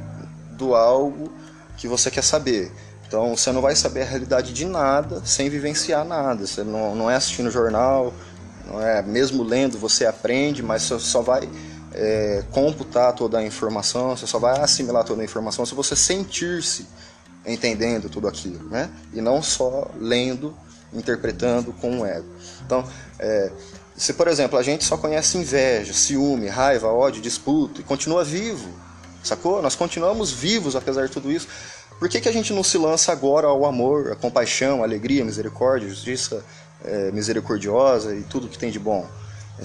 do 0.53 0.75
algo 0.75 1.33
que 1.77 1.87
você 1.87 2.11
quer 2.11 2.23
saber. 2.23 2.73
Então 3.07 3.37
você 3.37 3.53
não 3.53 3.61
vai 3.61 3.77
saber 3.77 4.03
a 4.03 4.05
realidade 4.05 4.53
de 4.53 4.65
nada 4.65 5.23
sem 5.25 5.49
vivenciar 5.49 6.05
nada. 6.05 6.47
Você 6.47 6.65
não, 6.65 6.95
não 6.95 7.11
é 7.11 7.15
assistindo 7.15 7.51
jornal, 7.51 8.13
não 8.67 8.81
é 8.81 9.03
mesmo 9.03 9.43
lendo 9.43 9.79
você 9.79 10.07
aprende, 10.07 10.63
mas 10.63 10.83
você 10.83 10.99
só 10.99 11.21
vai 11.21 11.49
é, 11.93 12.43
computar 12.51 13.13
toda 13.15 13.39
a 13.39 13.45
informação, 13.45 14.17
você 14.17 14.27
só 14.27 14.39
vai 14.39 14.61
assimilar 14.61 15.05
toda 15.05 15.23
a 15.23 15.25
informação 15.25 15.65
se 15.65 15.75
você 15.75 15.95
sentir-se 15.95 16.87
entendendo 17.47 18.09
tudo 18.09 18.27
aquilo, 18.27 18.69
né? 18.69 18.91
E 19.15 19.21
não 19.21 19.41
só 19.41 19.89
lendo, 19.99 20.57
interpretando 20.97 21.73
com 21.73 22.01
o 22.01 22.07
ego. 22.07 22.27
Então, 22.65 22.85
é, 23.19 23.51
se 23.97 24.13
por 24.13 24.29
exemplo 24.29 24.59
a 24.59 24.63
gente 24.63 24.85
só 24.85 24.97
conhece 24.97 25.39
inveja, 25.39 25.93
ciúme, 25.93 26.49
raiva, 26.49 26.89
ódio, 26.89 27.23
disputa 27.23 27.81
e 27.81 27.85
continua 27.85 28.25
vivo, 28.25 28.69
sacou? 29.23 29.63
Nós 29.63 29.75
continuamos 29.75 30.31
vivos 30.31 30.77
apesar 30.77 31.07
de 31.07 31.13
tudo 31.13 31.31
isso. 31.31 31.49
Por 31.99 32.09
que, 32.09 32.21
que 32.21 32.29
a 32.29 32.33
gente 32.33 32.53
não 32.53 32.63
se 32.63 32.77
lança 32.77 33.11
agora 33.11 33.47
ao 33.47 33.65
amor, 33.65 34.13
a 34.13 34.17
compaixão, 34.17 34.83
a 34.83 34.85
alegria, 34.85 35.23
a 35.23 35.25
misericórdia, 35.25 35.87
a 35.87 35.91
justiça 35.91 36.45
é, 36.85 37.11
misericordiosa 37.11 38.15
e 38.15 38.23
tudo 38.23 38.49
que 38.49 38.59
tem 38.59 38.71
de 38.71 38.79
bom? 38.79 39.07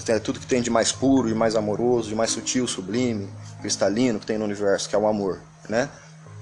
É, 0.08 0.18
tudo 0.18 0.40
que 0.40 0.46
tem 0.46 0.62
de 0.62 0.70
mais 0.70 0.90
puro, 0.90 1.28
de 1.28 1.34
mais 1.34 1.54
amoroso, 1.54 2.08
de 2.08 2.14
mais 2.14 2.30
sutil, 2.30 2.66
sublime, 2.66 3.28
cristalino 3.60 4.18
que 4.18 4.24
tem 4.24 4.38
no 4.38 4.46
universo, 4.46 4.88
que 4.88 4.96
é 4.96 4.98
o 4.98 5.06
amor, 5.06 5.40
né? 5.68 5.90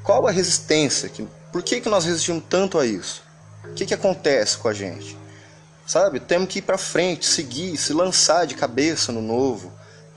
Qual 0.04 0.26
a 0.28 0.30
resistência? 0.30 1.08
Que, 1.08 1.26
por 1.52 1.62
que, 1.62 1.80
que 1.80 1.88
nós 1.88 2.04
resistimos 2.04 2.44
tanto 2.48 2.78
a 2.78 2.86
isso? 2.86 3.22
O 3.64 3.74
que, 3.74 3.86
que 3.86 3.94
acontece 3.94 4.56
com 4.58 4.68
a 4.68 4.72
gente? 4.72 5.16
Sabe? 5.86 6.20
Temos 6.20 6.48
que 6.48 6.60
ir 6.60 6.62
para 6.62 6.78
frente, 6.78 7.26
seguir, 7.26 7.76
se 7.76 7.92
lançar 7.92 8.46
de 8.46 8.54
cabeça 8.54 9.10
no 9.12 9.20
novo. 9.20 9.72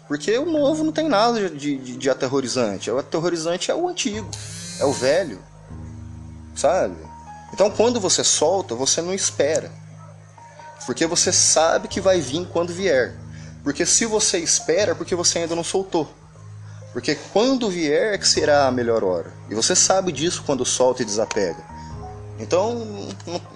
Porque 0.07 0.37
o 0.37 0.45
novo 0.45 0.83
não 0.83 0.91
tem 0.91 1.09
nada 1.09 1.49
de, 1.49 1.77
de, 1.77 1.97
de 1.97 2.09
aterrorizante. 2.09 2.91
O 2.91 2.99
aterrorizante 2.99 3.71
é 3.71 3.75
o 3.75 3.87
antigo, 3.87 4.29
é 4.79 4.85
o 4.85 4.91
velho. 4.91 5.39
Sabe? 6.55 6.95
Então 7.53 7.71
quando 7.71 7.99
você 7.99 8.23
solta, 8.23 8.75
você 8.75 9.01
não 9.01 9.13
espera. 9.13 9.71
Porque 10.85 11.05
você 11.05 11.31
sabe 11.31 11.87
que 11.87 12.01
vai 12.01 12.19
vir 12.19 12.47
quando 12.47 12.73
vier. 12.73 13.15
Porque 13.63 13.85
se 13.85 14.05
você 14.05 14.39
espera, 14.39 14.91
é 14.91 14.95
porque 14.95 15.15
você 15.15 15.39
ainda 15.39 15.55
não 15.55 15.63
soltou. 15.63 16.07
Porque 16.91 17.15
quando 17.31 17.69
vier 17.69 18.13
é 18.13 18.17
que 18.17 18.27
será 18.27 18.67
a 18.67 18.71
melhor 18.71 19.03
hora. 19.03 19.33
E 19.49 19.55
você 19.55 19.75
sabe 19.75 20.11
disso 20.11 20.43
quando 20.45 20.65
solta 20.65 21.01
e 21.01 21.05
desapega. 21.05 21.72
Então, 22.39 23.07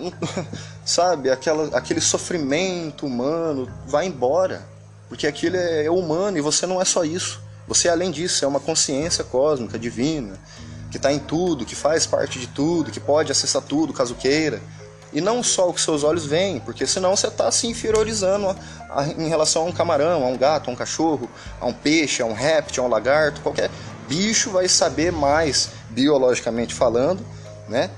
sabe, 0.86 1.32
aquela, 1.32 1.78
aquele 1.78 2.02
sofrimento 2.02 3.06
humano 3.06 3.68
vai 3.86 4.06
embora. 4.06 4.66
Porque 5.10 5.26
aquilo 5.26 5.56
é, 5.56 5.86
é 5.86 5.92
humano 5.92 6.38
e 6.38 6.42
você 6.42 6.66
não 6.66 6.82
é 6.82 6.86
só 6.86 7.04
isso. 7.04 7.42
Você, 7.68 7.90
além 7.90 8.12
disso, 8.12 8.46
é 8.46 8.48
uma 8.48 8.60
consciência 8.60 9.24
cósmica, 9.24 9.78
divina, 9.78 10.40
que 10.90 10.98
está 10.98 11.12
em 11.12 11.20
tudo, 11.20 11.66
que 11.66 11.76
faz 11.76 12.06
parte 12.06 12.40
de 12.40 12.48
tudo, 12.48 12.92
que 12.92 13.00
pode 13.00 13.32
acessar 13.32 13.62
tudo 13.62 13.94
caso 13.94 14.16
queira. 14.16 14.62
E 15.12 15.22
não 15.22 15.42
só 15.42 15.70
o 15.70 15.74
que 15.74 15.82
seus 15.82 16.04
olhos 16.04 16.26
veem, 16.26 16.60
porque 16.60 16.86
senão 16.86 17.16
você 17.16 17.28
está 17.28 17.50
se 17.52 17.68
inferiorizando 17.68 18.48
a, 18.48 18.56
a, 18.90 19.08
em 19.08 19.28
relação 19.28 19.64
a 19.64 19.66
um 19.66 19.72
camarão, 19.72 20.24
a 20.24 20.28
um 20.28 20.38
gato, 20.38 20.70
a 20.70 20.74
um 20.74 20.76
cachorro, 20.76 21.30
a 21.60 21.66
um 21.66 21.74
peixe, 21.74 22.22
a 22.22 22.26
um 22.26 22.34
réptil, 22.34 22.84
a 22.84 22.88
um 22.88 22.90
lagarto, 22.90 23.42
qualquer 23.42 23.70
bicho 24.08 24.52
vai 24.52 24.68
saber 24.68 25.12
mais, 25.12 25.70
biologicamente 25.90 26.74
falando, 26.74 27.26
né? 27.68 27.90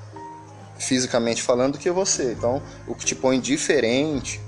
Fisicamente 0.79 1.43
falando, 1.43 1.73
do 1.73 1.79
que 1.79 1.91
você. 1.91 2.31
Então, 2.31 2.61
o 2.87 2.95
que 2.95 3.05
te 3.05 3.13
põe 3.13 3.39
diferente, 3.39 4.41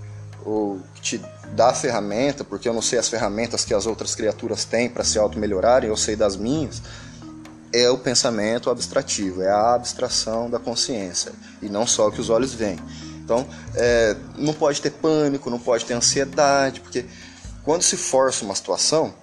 o 0.46 0.80
que 0.96 1.02
te 1.02 1.22
dá 1.54 1.70
a 1.70 1.74
ferramenta, 1.74 2.44
porque 2.44 2.68
eu 2.68 2.74
não 2.74 2.82
sei 2.82 2.98
as 2.98 3.10
ferramentas 3.10 3.66
que 3.66 3.74
as 3.74 3.86
outras 3.86 4.16
criaturas 4.16 4.66
têm 4.66 4.90
para 4.90 5.04
se 5.04 5.20
auto-melhorarem, 5.20 5.90
eu 5.90 5.98
sei 5.98 6.16
das 6.16 6.36
minhas, 6.36 6.82
é 7.74 7.90
o 7.90 7.98
pensamento 7.98 8.70
abstrativo, 8.70 9.42
é 9.42 9.50
a 9.50 9.76
abstração 9.76 10.50
da 10.50 10.60
consciência, 10.60 11.32
e 11.62 11.70
não 11.70 11.86
só 11.86 12.08
o 12.08 12.12
que 12.12 12.22
os 12.22 12.30
olhos 12.30 12.54
veem. 12.54 12.80
Então, 13.24 13.48
é, 13.76 14.16
não 14.38 14.54
pode 14.54 14.82
ter 14.82 14.92
pânico, 14.92 15.50
não 15.50 15.60
pode 15.60 15.86
ter 15.86 15.94
ansiedade, 15.94 16.80
porque 16.82 17.06
quando 17.64 17.82
se 17.82 17.96
força 17.96 18.44
uma 18.44 18.56
situação, 18.56 19.14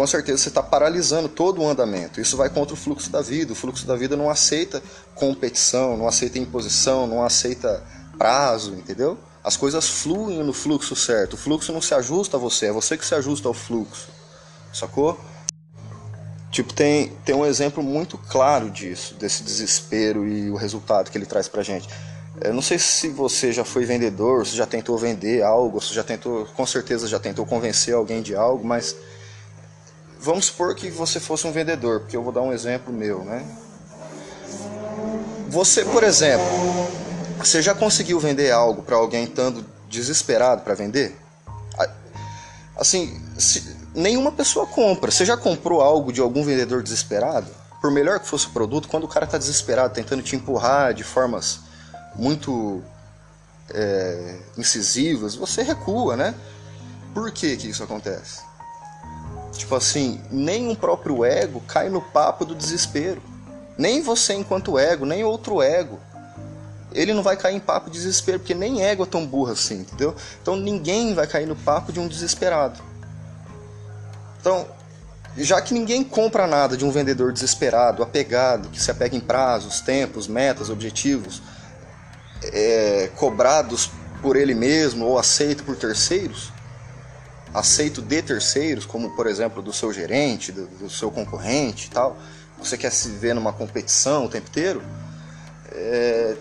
com 0.00 0.06
certeza 0.06 0.38
você 0.38 0.48
está 0.48 0.62
paralisando 0.62 1.28
todo 1.28 1.60
o 1.60 1.68
andamento. 1.68 2.22
Isso 2.22 2.34
vai 2.34 2.48
contra 2.48 2.72
o 2.72 2.76
fluxo 2.76 3.10
da 3.10 3.20
vida. 3.20 3.52
O 3.52 3.54
fluxo 3.54 3.86
da 3.86 3.94
vida 3.94 4.16
não 4.16 4.30
aceita 4.30 4.82
competição, 5.14 5.94
não 5.94 6.08
aceita 6.08 6.38
imposição, 6.38 7.06
não 7.06 7.22
aceita 7.22 7.84
prazo, 8.16 8.72
entendeu? 8.72 9.18
As 9.44 9.58
coisas 9.58 9.86
fluem 9.86 10.42
no 10.42 10.54
fluxo 10.54 10.96
certo. 10.96 11.34
O 11.34 11.36
fluxo 11.36 11.70
não 11.70 11.82
se 11.82 11.92
ajusta 11.92 12.38
a 12.38 12.40
você, 12.40 12.68
é 12.68 12.72
você 12.72 12.96
que 12.96 13.04
se 13.04 13.14
ajusta 13.14 13.46
ao 13.46 13.52
fluxo. 13.52 14.08
Sacou? 14.72 15.20
Tipo, 16.50 16.72
tem, 16.72 17.08
tem 17.22 17.34
um 17.34 17.44
exemplo 17.44 17.82
muito 17.82 18.16
claro 18.16 18.70
disso, 18.70 19.14
desse 19.16 19.42
desespero 19.42 20.26
e 20.26 20.48
o 20.48 20.56
resultado 20.56 21.10
que 21.10 21.18
ele 21.18 21.26
traz 21.26 21.46
pra 21.46 21.62
gente. 21.62 21.86
Eu 22.40 22.54
não 22.54 22.62
sei 22.62 22.78
se 22.78 23.10
você 23.10 23.52
já 23.52 23.66
foi 23.66 23.84
vendedor, 23.84 24.46
se 24.46 24.56
já 24.56 24.64
tentou 24.64 24.96
vender 24.96 25.42
algo, 25.42 25.78
se 25.78 25.92
já 25.92 26.02
tentou, 26.02 26.46
com 26.56 26.64
certeza 26.64 27.06
já 27.06 27.18
tentou 27.18 27.44
convencer 27.44 27.92
alguém 27.92 28.22
de 28.22 28.34
algo, 28.34 28.66
mas 28.66 28.96
Vamos 30.22 30.46
supor 30.46 30.74
que 30.74 30.90
você 30.90 31.18
fosse 31.18 31.46
um 31.46 31.52
vendedor, 31.52 32.00
porque 32.00 32.16
eu 32.16 32.22
vou 32.22 32.30
dar 32.30 32.42
um 32.42 32.52
exemplo 32.52 32.92
meu, 32.92 33.24
né? 33.24 33.42
Você, 35.48 35.84
por 35.84 36.04
exemplo, 36.04 36.46
você 37.38 37.62
já 37.62 37.74
conseguiu 37.74 38.20
vender 38.20 38.50
algo 38.52 38.82
para 38.82 38.96
alguém 38.96 39.24
estando 39.24 39.64
desesperado 39.88 40.62
para 40.62 40.74
vender? 40.74 41.16
Assim, 42.76 43.20
se, 43.38 43.76
nenhuma 43.94 44.30
pessoa 44.30 44.66
compra. 44.66 45.10
Você 45.10 45.24
já 45.24 45.36
comprou 45.36 45.80
algo 45.80 46.12
de 46.12 46.20
algum 46.20 46.44
vendedor 46.44 46.82
desesperado? 46.82 47.48
Por 47.80 47.90
melhor 47.90 48.20
que 48.20 48.28
fosse 48.28 48.46
o 48.46 48.50
produto, 48.50 48.88
quando 48.88 49.04
o 49.04 49.08
cara 49.08 49.24
está 49.24 49.38
desesperado, 49.38 49.94
tentando 49.94 50.22
te 50.22 50.36
empurrar 50.36 50.92
de 50.92 51.02
formas 51.02 51.60
muito 52.14 52.82
é, 53.70 54.38
incisivas, 54.56 55.34
você 55.34 55.62
recua, 55.62 56.14
né? 56.14 56.34
Por 57.14 57.32
que, 57.32 57.56
que 57.56 57.68
isso 57.68 57.82
acontece? 57.82 58.49
Tipo 59.52 59.74
assim, 59.74 60.20
nem 60.30 60.70
o 60.70 60.76
próprio 60.76 61.24
ego 61.24 61.60
cai 61.66 61.88
no 61.88 62.00
papo 62.00 62.44
do 62.44 62.54
desespero. 62.54 63.22
Nem 63.76 64.02
você 64.02 64.34
enquanto 64.34 64.78
ego, 64.78 65.04
nem 65.04 65.24
outro 65.24 65.62
ego. 65.62 65.98
Ele 66.92 67.14
não 67.14 67.22
vai 67.22 67.36
cair 67.36 67.56
em 67.56 67.60
papo 67.60 67.88
de 67.88 67.98
desespero, 67.98 68.38
porque 68.38 68.54
nem 68.54 68.82
ego 68.82 69.04
é 69.04 69.06
tão 69.06 69.26
burro 69.26 69.52
assim, 69.52 69.80
entendeu? 69.80 70.14
Então 70.42 70.56
ninguém 70.56 71.14
vai 71.14 71.26
cair 71.26 71.46
no 71.46 71.56
papo 71.56 71.92
de 71.92 72.00
um 72.00 72.08
desesperado. 72.08 72.80
Então, 74.40 74.66
já 75.36 75.60
que 75.60 75.72
ninguém 75.72 76.02
compra 76.02 76.46
nada 76.46 76.76
de 76.76 76.84
um 76.84 76.90
vendedor 76.90 77.32
desesperado, 77.32 78.02
apegado, 78.02 78.68
que 78.68 78.82
se 78.82 78.90
apega 78.90 79.14
em 79.14 79.20
prazos, 79.20 79.80
tempos, 79.80 80.26
metas, 80.26 80.70
objetivos, 80.70 81.40
é, 82.42 83.10
cobrados 83.16 83.90
por 84.20 84.36
ele 84.36 84.54
mesmo 84.54 85.06
ou 85.06 85.18
aceito 85.18 85.62
por 85.62 85.76
terceiros, 85.76 86.52
aceito 87.52 88.00
de 88.00 88.22
terceiros, 88.22 88.86
como 88.86 89.14
por 89.16 89.26
exemplo 89.26 89.62
do 89.62 89.72
seu 89.72 89.92
gerente, 89.92 90.52
do, 90.52 90.66
do 90.66 90.90
seu 90.90 91.10
concorrente 91.10 91.88
e 91.88 91.90
tal, 91.90 92.16
você 92.58 92.76
quer 92.76 92.90
se 92.90 93.08
ver 93.10 93.34
numa 93.34 93.52
competição 93.52 94.26
o 94.26 94.28
tempo 94.28 94.48
inteiro, 94.48 94.82
é... 95.72 96.36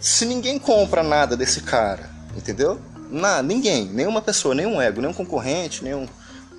se 0.00 0.26
ninguém 0.26 0.58
compra 0.58 1.02
nada 1.02 1.36
desse 1.36 1.62
cara, 1.62 2.10
entendeu? 2.36 2.78
Nada, 3.10 3.42
ninguém, 3.42 3.86
nenhuma 3.86 4.20
pessoa, 4.20 4.54
nenhum 4.54 4.80
ego, 4.80 5.00
nenhum 5.00 5.14
concorrente, 5.14 5.82
nenhum, 5.82 6.06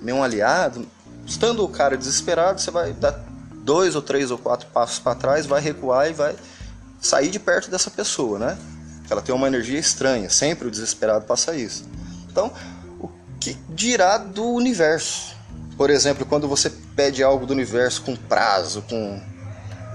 nenhum 0.02 0.22
aliado, 0.22 0.86
estando 1.26 1.64
o 1.64 1.68
cara 1.68 1.96
desesperado, 1.96 2.60
você 2.60 2.70
vai 2.70 2.92
dar 2.92 3.24
dois 3.62 3.94
ou 3.94 4.02
três 4.02 4.30
ou 4.30 4.38
quatro 4.38 4.66
passos 4.68 4.98
para 4.98 5.14
trás, 5.14 5.46
vai 5.46 5.60
recuar 5.60 6.10
e 6.10 6.12
vai 6.12 6.34
sair 7.00 7.30
de 7.30 7.38
perto 7.38 7.70
dessa 7.70 7.90
pessoa, 7.90 8.38
né? 8.38 8.58
Ela 9.08 9.22
tem 9.22 9.34
uma 9.34 9.46
energia 9.46 9.78
estranha, 9.78 10.28
sempre 10.30 10.66
o 10.68 10.70
desesperado 10.70 11.24
passa 11.24 11.54
isso. 11.54 11.84
Então, 12.30 12.52
que 13.40 13.56
dirá 13.70 14.18
do 14.18 14.44
universo. 14.44 15.34
Por 15.76 15.88
exemplo, 15.88 16.26
quando 16.26 16.46
você 16.46 16.70
pede 16.94 17.22
algo 17.22 17.46
do 17.46 17.54
universo 17.54 18.02
com 18.02 18.14
prazo, 18.14 18.82
com, 18.82 19.20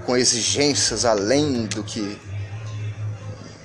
com 0.04 0.16
exigências 0.16 1.04
além 1.04 1.66
do 1.66 1.84
que. 1.84 2.20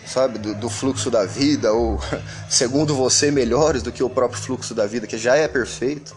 Sabe, 0.06 0.38
do, 0.38 0.54
do 0.54 0.70
fluxo 0.70 1.10
da 1.10 1.26
vida, 1.26 1.72
ou 1.72 2.00
segundo 2.50 2.94
você, 2.94 3.32
melhores 3.32 3.82
do 3.82 3.92
que 3.92 4.04
o 4.04 4.10
próprio 4.10 4.40
fluxo 4.40 4.76
da 4.76 4.86
vida, 4.86 5.08
que 5.08 5.18
já 5.18 5.36
é 5.36 5.48
perfeito. 5.48 6.16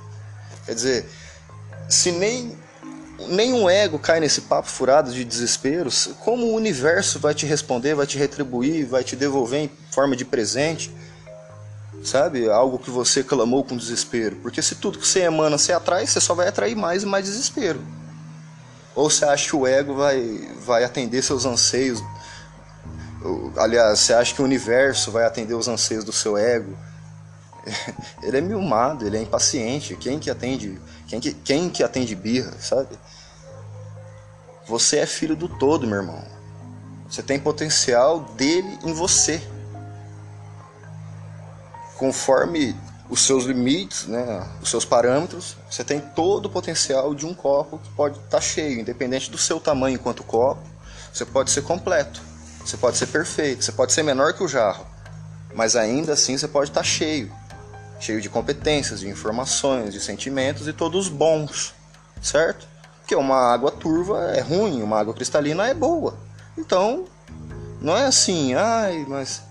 Quer 0.67 0.75
dizer, 0.75 1.11
se 1.89 2.11
nem 2.11 2.57
nenhum 3.29 3.71
ego 3.71 3.99
cai 3.99 4.19
nesse 4.21 4.43
papo 4.43 4.69
furado 4.69 5.13
de 5.13 5.25
desespero. 5.25 5.89
Como 6.21 6.47
o 6.47 6.55
universo 6.55 7.19
vai 7.19 7.35
te 7.35 7.47
responder, 7.47 7.95
vai 7.95 8.07
te 8.07 8.19
retribuir, 8.19 8.85
vai 8.85 9.05
te 9.05 9.17
devolver 9.17 9.61
em 9.61 9.71
forma 9.91 10.17
de 10.17 10.25
presente? 10.25 10.93
Sabe? 12.05 12.51
Algo 12.51 12.79
que 12.79 12.91
você 12.91 13.25
clamou 13.25 13.65
com 13.65 13.77
desespero. 13.77 14.37
Porque 14.37 14.61
se 14.61 14.75
tudo 14.75 14.99
que 14.99 15.07
você 15.07 15.21
emana 15.21 15.57
você 15.57 15.73
atrai, 15.73 16.07
você 16.07 16.21
só 16.21 16.35
vai 16.35 16.49
atrair 16.49 16.77
mais 16.77 17.03
e 17.03 17.07
mais 17.07 17.25
desespero. 17.25 17.81
Ou 18.95 19.11
você 19.11 19.25
acha 19.25 19.49
que 19.49 19.57
o 19.57 19.67
ego 19.67 19.95
vai, 19.95 20.49
vai 20.65 20.85
atender 20.85 21.23
seus 21.23 21.47
anseios? 21.47 22.03
Aliás, 23.57 24.01
você 24.01 24.13
acha 24.13 24.35
que 24.35 24.43
o 24.43 24.45
universo 24.45 25.11
vai 25.11 25.25
atender 25.25 25.55
os 25.55 25.67
anseios 25.67 26.05
do 26.05 26.13
seu 26.13 26.37
ego? 26.37 26.77
Ele 28.23 28.37
é 28.37 28.41
milmado, 28.43 29.07
ele 29.07 29.17
é 29.17 29.23
impaciente. 29.23 29.97
Quem 29.97 30.19
que 30.19 30.31
atende? 30.31 30.79
Quem 31.09 31.19
que, 31.19 31.33
quem 31.33 31.71
que 31.71 31.83
atende 31.83 32.15
birra, 32.15 32.53
sabe? 32.61 32.99
Você 34.67 34.99
é 34.99 35.07
filho 35.07 35.35
do 35.35 35.49
todo, 35.49 35.87
meu 35.87 35.99
irmão. 35.99 36.23
Você 37.09 37.23
tem 37.23 37.39
potencial 37.39 38.21
dele 38.37 38.79
em 38.85 38.93
você. 38.93 39.43
Conforme 41.97 42.77
os 43.09 43.21
seus 43.21 43.45
limites, 43.45 44.07
né, 44.07 44.47
os 44.63 44.71
seus 44.71 44.85
parâmetros, 44.85 45.57
você 45.71 45.85
tem 45.85 46.01
todo 46.01 46.47
o 46.47 46.51
potencial 46.51 47.15
de 47.15 47.27
um 47.27 47.35
copo 47.35 47.79
que 47.79 47.91
pode 47.91 48.17
estar 48.17 48.31
tá 48.31 48.41
cheio, 48.41 48.81
independente 48.81 49.31
do 49.31 49.39
seu 49.39 49.61
tamanho 49.61 49.95
enquanto 49.95 50.23
copo. 50.25 50.63
Você 51.13 51.25
pode 51.25 51.51
ser 51.51 51.63
completo, 51.63 52.21
você 52.65 52.77
pode 52.77 52.97
ser 52.97 53.07
perfeito, 53.07 53.65
você 53.65 53.73
pode 53.73 53.93
ser 53.93 54.03
menor 54.03 54.33
que 54.33 54.43
o 54.43 54.49
jarro, 54.49 54.85
mas 55.55 55.77
ainda 55.77 56.15
assim 56.15 56.37
você 56.37 56.49
pode 56.49 56.71
estar 56.71 56.81
tá 56.81 56.87
cheio, 56.87 57.31
cheio 58.01 58.21
de 58.21 58.29
competências, 58.29 59.01
de 59.01 59.09
informações, 59.09 59.93
de 59.93 60.01
sentimentos 60.01 60.67
e 60.67 60.73
todos 60.73 61.09
bons, 61.09 61.73
certo? 62.21 62.67
Porque 63.01 63.15
uma 63.15 63.53
água 63.53 63.71
turva 63.71 64.33
é 64.35 64.41
ruim, 64.41 64.83
uma 64.83 64.99
água 64.99 65.15
cristalina 65.15 65.69
é 65.69 65.75
boa. 65.75 66.19
Então, 66.57 67.05
não 67.81 67.97
é 67.97 68.07
assim, 68.07 68.55
ai, 68.55 69.05
mas 69.07 69.43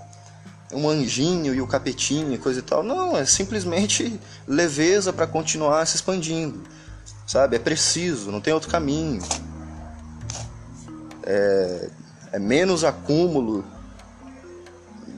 um 0.73 0.89
anjinho 0.89 1.53
e 1.53 1.61
o 1.61 1.67
capetinho 1.67 2.33
e 2.33 2.37
coisa 2.37 2.59
e 2.59 2.63
tal. 2.63 2.83
Não, 2.83 3.17
é 3.17 3.25
simplesmente 3.25 4.19
leveza 4.47 5.13
para 5.13 5.27
continuar 5.27 5.85
se 5.85 5.95
expandindo. 5.95 6.61
Sabe? 7.25 7.55
É 7.55 7.59
preciso, 7.59 8.31
não 8.31 8.41
tem 8.41 8.53
outro 8.53 8.69
caminho. 8.69 9.21
É, 11.23 11.89
é 12.33 12.39
menos 12.39 12.83
acúmulo 12.83 13.63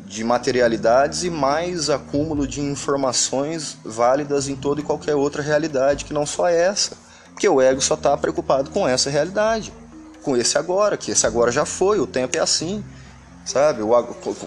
de 0.05 0.23
materialidades 0.23 1.23
e 1.23 1.29
mais 1.29 1.89
acúmulo 1.89 2.47
de 2.47 2.61
informações 2.61 3.77
válidas 3.83 4.47
em 4.47 4.55
toda 4.55 4.79
e 4.79 4.83
qualquer 4.83 5.15
outra 5.15 5.41
realidade 5.41 6.05
que 6.05 6.13
não 6.13 6.25
só 6.25 6.47
essa. 6.47 6.95
Porque 7.31 7.49
o 7.49 7.61
ego 7.61 7.81
só 7.81 7.95
está 7.95 8.15
preocupado 8.15 8.69
com 8.69 8.87
essa 8.87 9.09
realidade, 9.09 9.73
com 10.21 10.37
esse 10.37 10.57
agora, 10.57 10.95
que 10.95 11.11
esse 11.11 11.27
agora 11.27 11.51
já 11.51 11.65
foi, 11.65 11.99
o 11.99 12.07
tempo 12.07 12.37
é 12.37 12.39
assim. 12.39 12.83
Sabe? 13.45 13.81
O, 13.83 13.89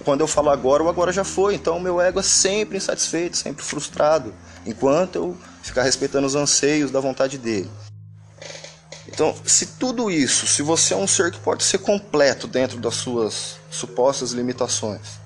quando 0.05 0.21
eu 0.21 0.27
falo 0.27 0.51
agora, 0.51 0.83
o 0.83 0.89
agora 0.89 1.13
já 1.13 1.25
foi. 1.25 1.55
Então 1.55 1.77
o 1.77 1.81
meu 1.81 2.01
ego 2.01 2.21
é 2.21 2.23
sempre 2.23 2.77
insatisfeito, 2.77 3.37
sempre 3.37 3.65
frustrado, 3.65 4.35
enquanto 4.67 5.17
eu 5.17 5.37
ficar 5.63 5.83
respeitando 5.83 6.27
os 6.27 6.35
anseios 6.35 6.91
da 6.91 7.01
vontade 7.01 7.39
dele. 7.39 7.71
Então, 9.07 9.35
se 9.45 9.67
tudo 9.67 10.11
isso, 10.11 10.47
se 10.47 10.61
você 10.63 10.93
é 10.93 10.97
um 10.97 11.07
ser 11.07 11.31
que 11.31 11.41
pode 11.41 11.65
ser 11.65 11.79
completo 11.79 12.47
dentro 12.47 12.79
das 12.79 12.95
suas 12.95 13.57
supostas 13.71 14.33
limitações, 14.33 15.19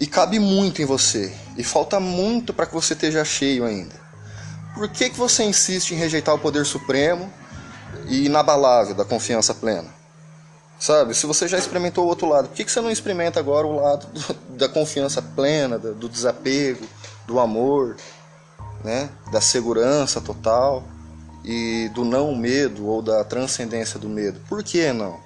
e 0.00 0.06
cabe 0.06 0.38
muito 0.38 0.82
em 0.82 0.84
você, 0.84 1.32
e 1.56 1.62
falta 1.62 2.00
muito 2.00 2.52
para 2.52 2.66
que 2.66 2.74
você 2.74 2.94
esteja 2.94 3.24
cheio 3.24 3.64
ainda 3.64 4.08
por 4.78 4.88
que, 4.88 5.10
que 5.10 5.18
você 5.18 5.42
insiste 5.42 5.92
em 5.92 5.96
rejeitar 5.96 6.32
o 6.34 6.38
poder 6.38 6.64
supremo 6.64 7.32
e 8.06 8.26
inabalável 8.26 8.94
da 8.94 9.04
confiança 9.04 9.52
plena? 9.52 9.97
Sabe, 10.78 11.12
se 11.12 11.26
você 11.26 11.48
já 11.48 11.58
experimentou 11.58 12.04
o 12.04 12.08
outro 12.08 12.28
lado, 12.28 12.48
por 12.48 12.54
que, 12.54 12.64
que 12.64 12.70
você 12.70 12.80
não 12.80 12.90
experimenta 12.90 13.40
agora 13.40 13.66
o 13.66 13.80
lado 13.80 14.06
do, 14.06 14.56
da 14.56 14.68
confiança 14.68 15.20
plena, 15.20 15.76
do, 15.76 15.92
do 15.92 16.08
desapego, 16.08 16.86
do 17.26 17.40
amor, 17.40 17.96
né? 18.84 19.10
da 19.32 19.40
segurança 19.40 20.20
total 20.20 20.84
e 21.44 21.90
do 21.94 22.04
não 22.04 22.32
medo 22.34 22.86
ou 22.86 23.02
da 23.02 23.24
transcendência 23.24 23.98
do 23.98 24.08
medo? 24.08 24.40
Por 24.48 24.62
que 24.62 24.92
não? 24.92 25.18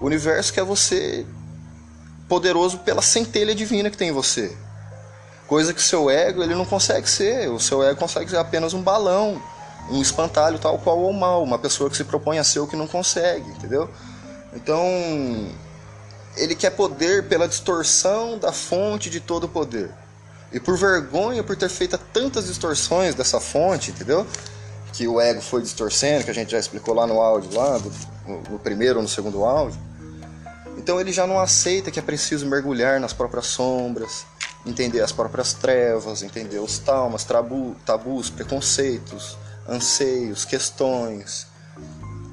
O 0.00 0.06
universo 0.06 0.52
quer 0.52 0.64
você 0.64 1.24
poderoso 2.28 2.78
pela 2.78 3.00
centelha 3.00 3.54
divina 3.54 3.90
que 3.90 3.96
tem 3.96 4.08
em 4.08 4.12
você. 4.12 4.56
Coisa 5.46 5.72
que 5.72 5.80
o 5.80 5.84
seu 5.84 6.10
ego 6.10 6.42
ele 6.42 6.54
não 6.54 6.64
consegue 6.64 7.08
ser. 7.08 7.48
O 7.48 7.60
seu 7.60 7.80
ego 7.84 8.00
consegue 8.00 8.30
ser 8.30 8.38
apenas 8.38 8.74
um 8.74 8.82
balão, 8.82 9.40
um 9.88 10.02
espantalho 10.02 10.58
tal 10.58 10.78
qual 10.78 10.98
ou 10.98 11.12
mal, 11.12 11.44
uma 11.44 11.58
pessoa 11.58 11.88
que 11.88 11.96
se 11.96 12.02
propõe 12.02 12.38
a 12.38 12.44
ser 12.44 12.58
o 12.58 12.66
que 12.66 12.74
não 12.74 12.88
consegue, 12.88 13.48
entendeu? 13.50 13.88
Então, 14.54 14.84
ele 16.36 16.54
quer 16.54 16.70
poder 16.70 17.28
pela 17.28 17.48
distorção 17.48 18.38
da 18.38 18.52
fonte 18.52 19.10
de 19.10 19.20
todo 19.20 19.48
poder. 19.48 19.90
E 20.52 20.60
por 20.60 20.76
vergonha 20.76 21.42
por 21.42 21.56
ter 21.56 21.68
feito 21.68 21.96
tantas 22.12 22.46
distorções 22.46 23.14
dessa 23.14 23.40
fonte, 23.40 23.90
entendeu? 23.90 24.26
Que 24.92 25.08
o 25.08 25.20
ego 25.20 25.40
foi 25.40 25.62
distorcendo, 25.62 26.24
que 26.24 26.30
a 26.30 26.34
gente 26.34 26.52
já 26.52 26.58
explicou 26.58 26.94
lá 26.94 27.06
no 27.06 27.20
áudio, 27.20 27.56
lá 27.56 27.78
do, 27.78 27.90
no 28.50 28.58
primeiro 28.58 28.96
ou 28.96 29.02
no 29.02 29.08
segundo 29.08 29.44
áudio. 29.44 29.80
Então 30.76 31.00
ele 31.00 31.12
já 31.12 31.26
não 31.26 31.38
aceita 31.38 31.90
que 31.90 31.98
é 31.98 32.02
preciso 32.02 32.46
mergulhar 32.46 33.00
nas 33.00 33.12
próprias 33.12 33.46
sombras, 33.46 34.26
entender 34.66 35.00
as 35.00 35.12
próprias 35.12 35.52
trevas, 35.54 36.22
entender 36.22 36.58
os 36.58 36.78
traumas, 36.78 37.24
tabu, 37.24 37.74
tabus, 37.86 38.28
preconceitos, 38.28 39.36
anseios, 39.66 40.44
questões, 40.44 41.46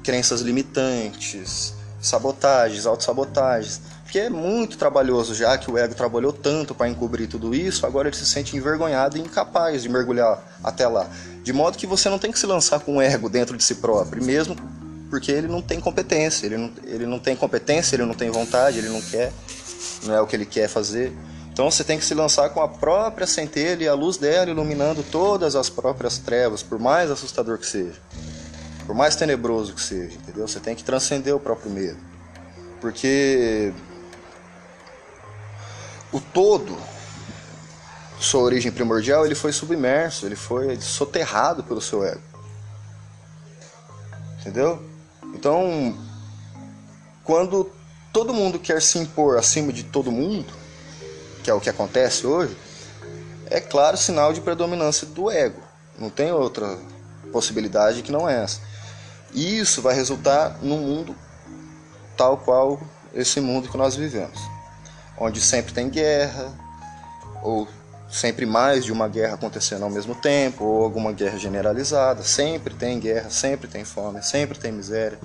crenças 0.02 0.40
limitantes, 0.40 1.74
sabotagens, 2.00 2.86
autossabotagens. 2.86 3.80
Porque 4.02 4.18
é 4.18 4.30
muito 4.30 4.76
trabalhoso 4.76 5.34
já 5.34 5.56
que 5.56 5.70
o 5.70 5.78
ego 5.78 5.94
trabalhou 5.94 6.32
tanto 6.32 6.74
para 6.74 6.88
encobrir 6.88 7.28
tudo 7.28 7.54
isso, 7.54 7.86
agora 7.86 8.08
ele 8.08 8.16
se 8.16 8.26
sente 8.26 8.56
envergonhado 8.56 9.16
e 9.16 9.20
incapaz 9.20 9.82
de 9.82 9.88
mergulhar 9.88 10.42
até 10.64 10.88
lá. 10.88 11.08
De 11.44 11.52
modo 11.52 11.78
que 11.78 11.86
você 11.86 12.08
não 12.08 12.18
tem 12.18 12.32
que 12.32 12.38
se 12.38 12.46
lançar 12.46 12.80
com 12.80 12.96
o 12.96 13.00
ego 13.00 13.28
dentro 13.28 13.56
de 13.56 13.62
si 13.62 13.76
próprio, 13.76 14.22
mesmo 14.24 14.56
porque 15.08 15.30
ele 15.30 15.48
não 15.48 15.60
tem 15.60 15.80
competência, 15.80 16.46
ele 16.46 16.56
não, 16.56 16.72
ele 16.84 17.06
não 17.06 17.18
tem 17.18 17.36
competência, 17.36 17.96
ele 17.96 18.04
não 18.04 18.14
tem 18.14 18.30
vontade, 18.30 18.78
ele 18.78 18.88
não 18.88 19.00
quer, 19.00 19.32
não 20.04 20.14
é 20.14 20.20
o 20.20 20.26
que 20.26 20.36
ele 20.36 20.46
quer 20.46 20.68
fazer. 20.68 21.12
Então 21.52 21.70
você 21.70 21.84
tem 21.84 21.98
que 21.98 22.04
se 22.04 22.14
lançar 22.14 22.50
com 22.50 22.60
a 22.60 22.68
própria 22.68 23.26
centelha 23.26 23.84
e 23.84 23.88
a 23.88 23.94
luz 23.94 24.16
dela 24.16 24.50
iluminando 24.50 25.02
todas 25.02 25.56
as 25.56 25.68
próprias 25.68 26.18
trevas, 26.18 26.62
por 26.62 26.78
mais 26.78 27.10
assustador 27.10 27.58
que 27.58 27.66
seja, 27.66 27.98
por 28.90 28.96
mais 28.96 29.14
tenebroso 29.14 29.72
que 29.72 29.80
seja, 29.80 30.16
entendeu? 30.16 30.48
Você 30.48 30.58
tem 30.58 30.74
que 30.74 30.82
transcender 30.82 31.32
o 31.32 31.38
próprio 31.38 31.70
medo, 31.70 31.96
porque 32.80 33.72
o 36.12 36.20
todo, 36.20 36.76
sua 38.18 38.40
origem 38.40 38.72
primordial, 38.72 39.24
ele 39.24 39.36
foi 39.36 39.52
submerso, 39.52 40.26
ele 40.26 40.34
foi 40.34 40.80
soterrado 40.80 41.62
pelo 41.62 41.80
seu 41.80 42.04
ego, 42.04 42.20
entendeu? 44.40 44.82
Então, 45.36 45.96
quando 47.22 47.70
todo 48.12 48.34
mundo 48.34 48.58
quer 48.58 48.82
se 48.82 48.98
impor 48.98 49.38
acima 49.38 49.72
de 49.72 49.84
todo 49.84 50.10
mundo 50.10 50.52
que 51.44 51.48
é 51.48 51.54
o 51.54 51.60
que 51.60 51.70
acontece 51.70 52.26
hoje, 52.26 52.56
é 53.48 53.60
claro 53.60 53.96
sinal 53.96 54.32
de 54.32 54.40
predominância 54.40 55.06
do 55.06 55.30
ego. 55.30 55.62
Não 55.96 56.10
tem 56.10 56.32
outra 56.32 56.76
possibilidade 57.30 58.02
que 58.02 58.10
não 58.10 58.28
é 58.28 58.42
essa. 58.42 58.69
E 59.32 59.58
isso 59.58 59.80
vai 59.80 59.94
resultar 59.94 60.58
num 60.62 60.78
mundo 60.78 61.14
tal 62.16 62.36
qual 62.36 62.80
esse 63.14 63.40
mundo 63.40 63.68
que 63.68 63.76
nós 63.76 63.96
vivemos, 63.96 64.38
onde 65.18 65.40
sempre 65.40 65.72
tem 65.72 65.88
guerra, 65.88 66.52
ou 67.42 67.66
sempre 68.10 68.44
mais 68.44 68.84
de 68.84 68.92
uma 68.92 69.08
guerra 69.08 69.34
acontecendo 69.34 69.84
ao 69.84 69.90
mesmo 69.90 70.14
tempo, 70.14 70.64
ou 70.64 70.84
alguma 70.84 71.12
guerra 71.12 71.38
generalizada. 71.38 72.22
Sempre 72.22 72.74
tem 72.74 72.98
guerra, 72.98 73.30
sempre 73.30 73.68
tem 73.68 73.84
fome, 73.84 74.22
sempre 74.22 74.58
tem 74.58 74.72
miséria. 74.72 75.18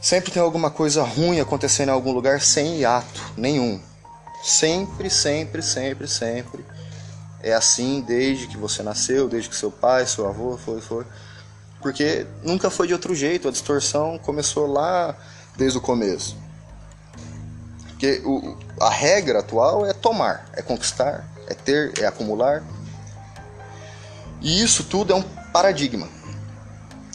Sempre 0.00 0.30
tem 0.30 0.42
alguma 0.42 0.70
coisa 0.70 1.02
ruim 1.02 1.40
acontecendo 1.40 1.88
em 1.88 1.92
algum 1.92 2.12
lugar 2.12 2.40
sem 2.40 2.78
hiato 2.78 3.32
nenhum. 3.36 3.80
Sempre, 4.42 5.10
sempre, 5.10 5.62
sempre, 5.62 6.06
sempre. 6.06 6.64
É 7.42 7.54
assim 7.54 8.02
desde 8.06 8.46
que 8.46 8.56
você 8.56 8.82
nasceu, 8.82 9.28
desde 9.28 9.48
que 9.48 9.56
seu 9.56 9.70
pai, 9.70 10.06
seu 10.06 10.28
avô 10.28 10.56
foi, 10.56 10.80
foi. 10.80 11.04
Porque 11.86 12.26
nunca 12.42 12.68
foi 12.68 12.88
de 12.88 12.92
outro 12.92 13.14
jeito, 13.14 13.46
a 13.46 13.50
distorção 13.52 14.18
começou 14.18 14.66
lá 14.66 15.16
desde 15.56 15.78
o 15.78 15.80
começo. 15.80 16.36
Porque 17.90 18.20
o, 18.24 18.56
a 18.80 18.90
regra 18.90 19.38
atual 19.38 19.86
é 19.86 19.92
tomar, 19.92 20.50
é 20.54 20.62
conquistar, 20.62 21.24
é 21.46 21.54
ter, 21.54 21.96
é 22.00 22.04
acumular. 22.04 22.64
E 24.42 24.60
isso 24.60 24.82
tudo 24.82 25.12
é 25.12 25.14
um 25.16 25.22
paradigma. 25.22 26.08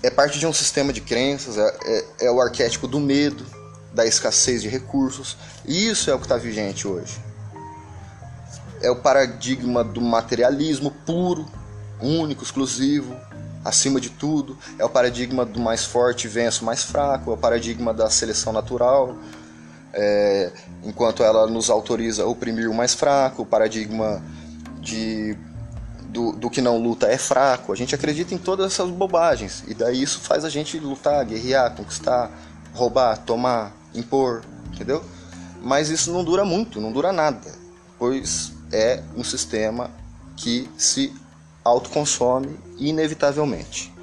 É 0.01 0.09
parte 0.09 0.39
de 0.39 0.47
um 0.47 0.53
sistema 0.53 0.93
de 0.93 1.01
crenças, 1.01 1.57
é, 1.57 1.77
é, 1.83 2.05
é 2.27 2.31
o 2.31 2.39
arquétipo 2.39 2.87
do 2.87 3.01
medo, 3.01 3.45
da 3.93 4.05
escassez 4.05 4.61
de 4.61 4.69
recursos. 4.69 5.35
Isso 5.65 6.09
é 6.09 6.13
o 6.13 6.17
que 6.17 6.23
está 6.23 6.37
vigente 6.37 6.87
hoje. 6.87 7.19
É 8.81 8.89
o 8.89 8.95
paradigma 8.95 9.83
do 9.83 9.99
materialismo 9.99 10.91
puro, 11.05 11.45
único, 11.99 12.41
exclusivo, 12.41 13.19
acima 13.63 13.99
de 14.01 14.09
tudo, 14.09 14.57
é 14.77 14.85
o 14.85 14.89
paradigma 14.89 15.45
do 15.45 15.59
mais 15.59 15.85
forte 15.85 16.27
vence 16.27 16.61
o 16.61 16.65
mais 16.65 16.83
fraco, 16.83 17.31
é 17.31 17.33
o 17.33 17.37
paradigma 17.37 17.93
da 17.93 18.09
seleção 18.09 18.51
natural, 18.51 19.15
é, 19.93 20.51
enquanto 20.83 21.23
ela 21.23 21.47
nos 21.47 21.69
autoriza 21.69 22.23
a 22.23 22.25
oprimir 22.25 22.69
o 22.69 22.73
mais 22.73 22.93
fraco, 22.93 23.43
o 23.43 23.45
paradigma 23.45 24.21
de, 24.79 25.37
do, 26.09 26.31
do 26.31 26.49
que 26.49 26.61
não 26.61 26.81
luta 26.81 27.07
é 27.07 27.17
fraco. 27.17 27.71
A 27.71 27.75
gente 27.75 27.93
acredita 27.93 28.33
em 28.33 28.37
todas 28.37 28.73
essas 28.73 28.89
bobagens, 28.89 29.63
e 29.67 29.73
daí 29.73 30.01
isso 30.01 30.19
faz 30.19 30.43
a 30.43 30.49
gente 30.49 30.79
lutar, 30.79 31.23
guerrear, 31.25 31.75
conquistar, 31.75 32.31
roubar, 32.73 33.17
tomar, 33.17 33.73
impor, 33.93 34.43
entendeu? 34.73 35.03
Mas 35.61 35.89
isso 35.89 36.11
não 36.11 36.23
dura 36.23 36.43
muito, 36.43 36.81
não 36.81 36.91
dura 36.91 37.11
nada, 37.11 37.51
pois 37.99 38.51
é 38.71 39.03
um 39.15 39.23
sistema 39.23 39.91
que 40.35 40.67
se 40.77 41.13
autoconsome 41.63 42.57
inevitavelmente. 42.77 43.93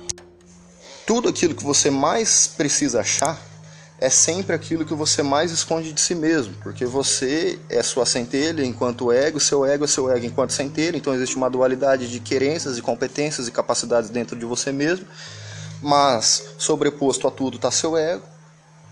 Tudo 1.06 1.28
aquilo 1.28 1.54
que 1.54 1.64
você 1.64 1.90
mais 1.90 2.46
precisa 2.46 3.00
achar 3.00 3.40
é 4.00 4.08
sempre 4.08 4.54
aquilo 4.54 4.84
que 4.84 4.94
você 4.94 5.22
mais 5.22 5.50
esconde 5.50 5.92
de 5.92 6.00
si 6.00 6.14
mesmo, 6.14 6.54
porque 6.62 6.84
você 6.86 7.58
é 7.68 7.82
sua 7.82 8.06
centelha 8.06 8.64
enquanto 8.64 9.10
ego, 9.10 9.40
seu 9.40 9.66
ego 9.66 9.84
é 9.84 9.88
seu 9.88 10.10
ego 10.10 10.24
enquanto 10.24 10.52
centelha, 10.52 10.96
então 10.96 11.12
existe 11.14 11.36
uma 11.36 11.50
dualidade 11.50 12.08
de 12.08 12.20
querências 12.20 12.78
e 12.78 12.82
competências 12.82 13.48
e 13.48 13.50
capacidades 13.50 14.08
dentro 14.08 14.38
de 14.38 14.44
você 14.44 14.70
mesmo, 14.70 15.06
mas 15.82 16.44
sobreposto 16.58 17.26
a 17.26 17.30
tudo 17.30 17.56
está 17.56 17.72
seu 17.72 17.96
ego, 17.96 18.22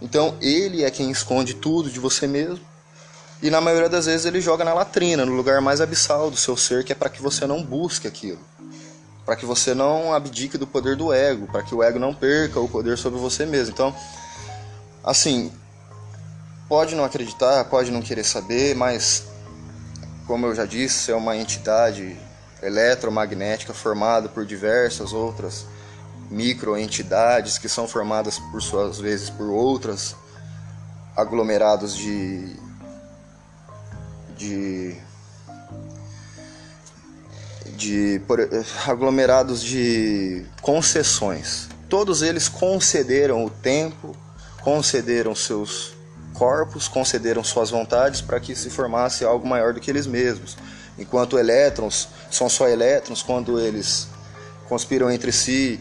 então 0.02 0.36
ele 0.40 0.82
é 0.82 0.90
quem 0.90 1.10
esconde 1.10 1.54
tudo 1.54 1.88
de 1.88 2.00
você 2.00 2.26
mesmo, 2.26 2.60
e 3.42 3.50
na 3.50 3.60
maioria 3.60 3.88
das 3.88 4.06
vezes 4.06 4.26
ele 4.26 4.40
joga 4.40 4.64
na 4.64 4.74
latrina, 4.74 5.24
no 5.26 5.32
lugar 5.32 5.60
mais 5.60 5.80
abissal 5.80 6.30
do 6.30 6.36
seu 6.36 6.56
ser, 6.56 6.84
que 6.84 6.92
é 6.92 6.94
para 6.94 7.10
que 7.10 7.22
você 7.22 7.46
não 7.46 7.62
busque 7.62 8.08
aquilo 8.08 8.40
para 9.26 9.34
que 9.34 9.44
você 9.44 9.74
não 9.74 10.14
abdique 10.14 10.56
do 10.56 10.68
poder 10.68 10.94
do 10.94 11.12
ego, 11.12 11.48
para 11.48 11.64
que 11.64 11.74
o 11.74 11.82
ego 11.82 11.98
não 11.98 12.14
perca 12.14 12.60
o 12.60 12.68
poder 12.68 12.96
sobre 12.96 13.18
você 13.18 13.44
mesmo. 13.44 13.72
Então, 13.74 13.94
assim, 15.02 15.52
pode 16.68 16.94
não 16.94 17.04
acreditar, 17.04 17.64
pode 17.64 17.90
não 17.90 18.00
querer 18.00 18.22
saber, 18.22 18.76
mas 18.76 19.24
como 20.28 20.46
eu 20.46 20.54
já 20.54 20.64
disse, 20.64 21.10
é 21.10 21.14
uma 21.16 21.36
entidade 21.36 22.16
eletromagnética 22.62 23.74
formada 23.74 24.28
por 24.28 24.46
diversas 24.46 25.12
outras 25.12 25.66
microentidades 26.30 27.58
que 27.58 27.68
são 27.68 27.86
formadas 27.86 28.38
por 28.38 28.62
suas 28.62 28.98
vezes 28.98 29.28
por 29.28 29.48
outras 29.48 30.14
aglomerados 31.16 31.96
de 31.96 32.56
de 34.36 34.96
de 37.76 38.20
por, 38.26 38.40
aglomerados 38.86 39.62
de 39.62 40.46
concessões. 40.62 41.68
Todos 41.88 42.22
eles 42.22 42.48
concederam 42.48 43.44
o 43.44 43.50
tempo, 43.50 44.16
concederam 44.62 45.34
seus 45.34 45.94
corpos, 46.32 46.88
concederam 46.88 47.42
suas 47.44 47.70
vontades 47.70 48.20
para 48.20 48.40
que 48.40 48.54
se 48.54 48.70
formasse 48.70 49.24
algo 49.24 49.46
maior 49.46 49.72
do 49.72 49.80
que 49.80 49.90
eles 49.90 50.06
mesmos. 50.06 50.56
Enquanto 50.98 51.38
elétrons 51.38 52.08
são 52.30 52.48
só 52.48 52.68
elétrons, 52.68 53.22
quando 53.22 53.60
eles 53.60 54.08
conspiram 54.68 55.10
entre 55.10 55.30
si 55.32 55.80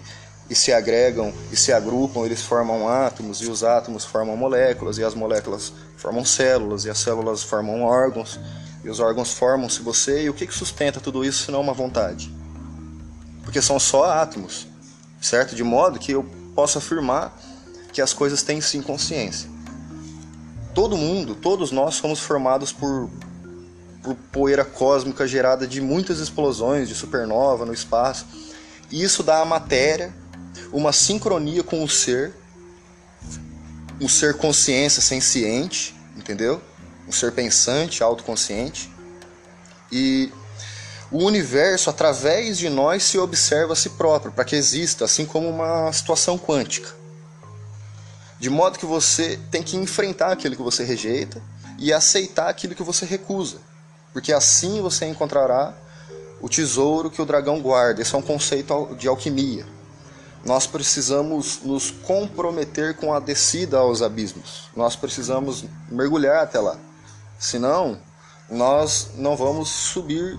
e 0.50 0.56
se 0.56 0.72
agregam 0.72 1.34
e 1.52 1.56
se 1.56 1.72
agrupam, 1.74 2.26
eles 2.26 2.42
formam 2.42 2.88
átomos, 2.88 3.42
e 3.42 3.50
os 3.50 3.64
átomos 3.64 4.06
formam 4.06 4.38
moléculas, 4.38 4.98
e 4.98 5.04
as 5.04 5.16
moléculas 5.16 5.74
formam 5.98 6.24
células, 6.24 6.86
e 6.86 6.90
as 6.90 7.00
células 7.00 7.44
formam 7.44 7.82
órgãos 7.84 8.40
e 8.86 8.90
os 8.90 9.00
órgãos 9.00 9.34
formam-se 9.34 9.82
você, 9.82 10.26
e 10.26 10.30
o 10.30 10.34
que, 10.34 10.46
que 10.46 10.54
sustenta 10.54 11.00
tudo 11.00 11.26
isso 11.26 11.46
senão 11.46 11.60
uma 11.60 11.74
vontade? 11.74 12.32
Porque 13.44 13.60
são 13.60 13.80
só 13.80 14.06
átomos, 14.06 14.68
certo? 15.20 15.56
De 15.56 15.64
modo 15.64 15.98
que 15.98 16.12
eu 16.12 16.24
posso 16.54 16.78
afirmar 16.78 17.36
que 17.92 18.00
as 18.00 18.14
coisas 18.14 18.44
têm 18.44 18.62
sim 18.62 18.84
consciência. 18.84 19.50
Todo 20.76 20.96
mundo, 20.96 21.34
todos 21.34 21.72
nós 21.72 21.96
somos 21.96 22.20
formados 22.20 22.72
por, 22.72 23.10
por 24.04 24.14
poeira 24.32 24.64
cósmica 24.64 25.28
gerada 25.28 25.66
de 25.66 25.82
muitas 25.82 26.20
explosões 26.20 26.88
de 26.88 26.94
supernova 26.94 27.66
no 27.66 27.74
espaço. 27.74 28.28
E 28.92 29.02
isso 29.02 29.24
dá 29.24 29.42
à 29.42 29.46
matéria 29.46 30.14
uma 30.78 30.94
sincronia 30.94 31.64
com 31.64 31.84
o 31.84 31.90
ser, 31.90 32.34
um 34.00 34.10
ser 34.10 34.36
consciência 34.36 35.02
senciente, 35.02 35.96
entendeu? 36.16 36.62
um 37.08 37.12
ser 37.12 37.32
pensante, 37.32 38.04
autoconsciente. 38.04 38.92
E 39.92 40.32
o 41.12 41.24
universo, 41.24 41.90
através 41.90 42.58
de 42.58 42.70
nós, 42.70 43.04
se 43.04 43.18
observa 43.18 43.74
a 43.74 43.76
si 43.76 43.90
próprio, 43.90 44.32
para 44.32 44.44
que 44.44 44.56
exista, 44.56 45.06
assim 45.06 45.26
como 45.26 45.48
uma 45.50 45.92
situação 45.94 46.38
quântica. 46.38 46.90
De 48.40 48.50
modo 48.50 48.80
que 48.80 48.86
você 48.86 49.40
tem 49.50 49.64
que 49.64 49.78
enfrentar 49.78 50.32
aquilo 50.32 50.56
que 50.56 50.62
você 50.62 50.84
rejeita 50.84 51.42
e 51.78 51.94
aceitar 51.94 52.50
aquilo 52.50 52.76
que 52.76 52.84
você 52.84 53.06
recusa. 53.06 53.58
Porque 54.12 54.34
assim 54.34 54.82
você 54.82 55.06
encontrará 55.06 55.74
o 56.42 56.50
tesouro 56.50 57.10
que 57.10 57.22
o 57.22 57.26
dragão 57.26 57.62
guarda. 57.62 58.02
Esse 58.02 58.14
é 58.14 58.18
um 58.18 58.22
conceito 58.22 58.96
de 58.98 59.08
alquimia. 59.08 59.66
Nós 60.46 60.68
precisamos 60.68 61.62
nos 61.64 61.90
comprometer 61.90 62.96
com 62.96 63.12
a 63.12 63.20
descida 63.20 63.80
aos 63.80 64.04
abismos. 64.04 64.70
Nós 64.76 64.96
precisamos 64.96 65.66
mergulhar 65.90 66.44
até 66.44 66.60
lá. 66.60 66.78
Senão, 67.40 68.00
nós 68.48 69.10
não 69.16 69.36
vamos 69.36 69.70
subir 69.70 70.38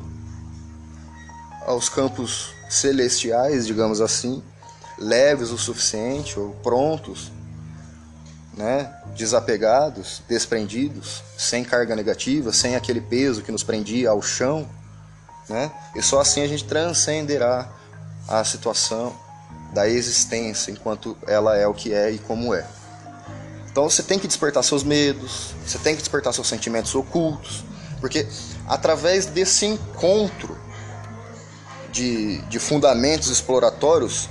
aos 1.66 1.88
campos 1.88 2.55
celestiais, 2.71 3.66
digamos 3.66 4.01
assim, 4.01 4.40
leves 4.97 5.51
o 5.51 5.59
suficiente 5.59 6.38
ou 6.38 6.51
prontos, 6.62 7.33
né, 8.57 8.95
desapegados, 9.16 10.23
desprendidos, 10.29 11.23
sem 11.37 11.64
carga 11.64 11.97
negativa, 11.97 12.53
sem 12.53 12.77
aquele 12.77 13.01
peso 13.01 13.42
que 13.42 13.51
nos 13.51 13.64
prendia 13.64 14.11
ao 14.11 14.23
chão, 14.23 14.69
né? 15.49 15.71
E 15.95 16.03
só 16.03 16.21
assim 16.21 16.42
a 16.42 16.49
gente 16.49 16.64
transcenderá 16.64 17.69
a 18.27 18.42
situação 18.45 19.14
da 19.77 19.87
existência 19.87 20.71
enquanto 20.71 21.15
ela 21.27 21.55
é 21.55 21.67
o 21.67 21.75
que 21.75 21.93
é 21.93 22.11
e 22.11 22.19
como 22.19 22.55
é. 22.55 22.67
Então 23.71 23.91
você 23.91 24.03
tem 24.03 24.19
que 24.19 24.27
despertar 24.27 24.65
seus 24.65 24.83
medos, 24.83 25.55
você 25.67 25.77
tem 25.77 25.95
que 25.95 26.01
despertar 26.01 26.33
seus 26.33 26.49
sentimentos 26.49 26.95
ocultos, 26.95 27.62
porque 28.01 28.27
através 28.67 29.27
desse 29.27 29.67
encontro 29.67 30.59
de, 31.93 32.39
de 32.49 32.59
fundamentos 32.59 33.29
exploratórios, 33.29 34.31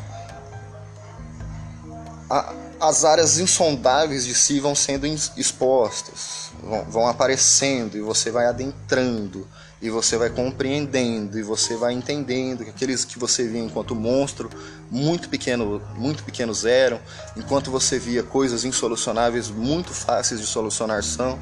a, 2.28 2.52
as 2.80 3.06
áreas 3.06 3.38
insondáveis 3.38 4.26
de 4.26 4.34
si 4.34 4.60
vão 4.60 4.74
sendo 4.74 5.06
expostas, 5.06 6.50
vão, 6.64 6.86
vão 6.86 7.08
aparecendo 7.08 7.96
e 7.96 8.02
você 8.02 8.32
vai 8.32 8.48
adentrando 8.48 9.48
e 9.86 9.90
você 9.92 10.18
vai 10.18 10.32
compreendendo 10.32 11.38
e 11.38 11.44
você 11.44 11.76
vai 11.76 11.94
entendendo 11.94 12.64
que 12.64 12.72
aqueles 12.72 13.06
que 13.06 13.20
você 13.20 13.48
via 13.48 13.62
enquanto 13.62 13.94
monstro 13.94 14.50
muito 14.90 15.30
pequeno 15.30 15.80
muito 15.96 16.24
pequenos 16.24 16.66
eram 16.66 17.00
enquanto 17.38 17.70
você 17.70 18.00
via 18.00 18.24
coisas 18.24 18.66
insolucionáveis 18.66 19.48
muito 19.50 19.94
fáceis 19.94 20.42
de 20.42 20.48
solucionar 20.48 21.04
são 21.04 21.38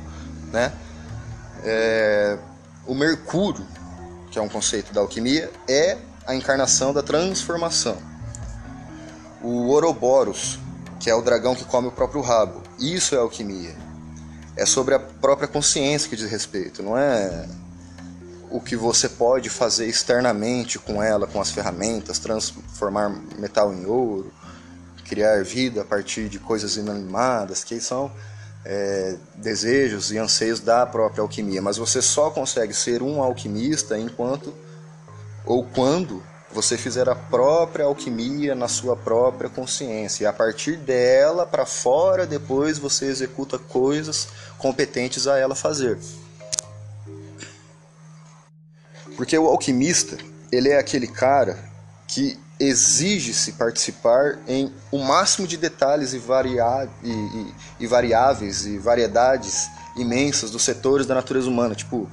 né? 0.51 0.73
É, 1.63 2.37
o 2.85 2.93
mercúrio 2.93 3.65
que 4.29 4.37
é 4.37 4.41
um 4.41 4.49
conceito 4.49 4.93
da 4.93 4.99
alquimia 4.99 5.49
é 5.65 5.97
a 6.27 6.35
encarnação 6.35 6.93
da 6.93 7.01
transformação. 7.01 7.97
O 9.41 9.67
Ouroboros 9.67 10.59
que 10.99 11.09
é 11.09 11.15
o 11.15 11.21
dragão 11.21 11.55
que 11.55 11.63
come 11.63 11.87
o 11.87 11.91
próprio 11.91 12.21
rabo 12.21 12.61
isso 12.77 13.15
é 13.15 13.19
alquimia. 13.19 13.73
É 14.57 14.65
sobre 14.65 14.95
a 14.95 14.99
própria 14.99 15.47
consciência 15.47 16.09
que 16.09 16.17
diz 16.17 16.29
respeito 16.29 16.83
não 16.83 16.97
é 16.97 17.47
o 18.53 18.61
que 18.61 18.75
você 18.75 19.09
pode 19.09 19.49
fazer 19.49 19.87
externamente 19.87 20.77
com 20.77 21.01
ela, 21.01 21.25
com 21.25 21.41
as 21.41 21.49
ferramentas, 21.49 22.19
transformar 22.19 23.09
metal 23.39 23.73
em 23.73 23.83
ouro, 23.87 24.31
criar 25.05 25.43
vida 25.43 25.81
a 25.81 25.83
partir 25.83 26.29
de 26.29 26.37
coisas 26.37 26.77
inanimadas, 26.77 27.63
que 27.63 27.81
são 27.81 28.11
é, 28.63 29.15
desejos 29.33 30.11
e 30.11 30.19
anseios 30.19 30.59
da 30.59 30.85
própria 30.85 31.23
alquimia. 31.23 31.63
Mas 31.63 31.77
você 31.77 31.99
só 31.99 32.29
consegue 32.29 32.75
ser 32.75 33.01
um 33.01 33.23
alquimista 33.23 33.97
enquanto 33.97 34.53
ou 35.47 35.65
quando 35.65 36.21
você 36.51 36.77
fizer 36.77 37.09
a 37.09 37.15
própria 37.15 37.85
alquimia 37.85 38.53
na 38.53 38.67
sua 38.67 38.95
própria 38.95 39.49
consciência. 39.49 40.25
E 40.25 40.27
a 40.27 40.31
partir 40.31 40.77
dela 40.77 41.47
para 41.47 41.65
fora, 41.65 42.27
depois 42.27 42.77
você 42.77 43.05
executa 43.05 43.57
coisas 43.57 44.27
competentes 44.59 45.25
a 45.25 45.39
ela 45.39 45.55
fazer. 45.55 45.97
Porque 49.15 49.37
o 49.37 49.47
alquimista, 49.47 50.17
ele 50.51 50.69
é 50.69 50.77
aquele 50.77 51.07
cara 51.07 51.57
que 52.07 52.37
exige-se 52.59 53.53
participar 53.53 54.39
em 54.47 54.71
o 54.91 54.99
máximo 54.99 55.47
de 55.47 55.57
detalhes 55.57 56.13
e, 56.13 56.19
varia 56.19 56.87
e, 57.03 57.11
e, 57.11 57.55
e, 57.81 57.87
variáveis 57.87 58.65
e 58.65 58.77
variedades 58.77 59.67
imensas 59.95 60.51
dos 60.51 60.63
setores 60.63 61.05
da 61.05 61.15
natureza 61.15 61.49
humana. 61.49 61.75
Tipo, 61.75 62.09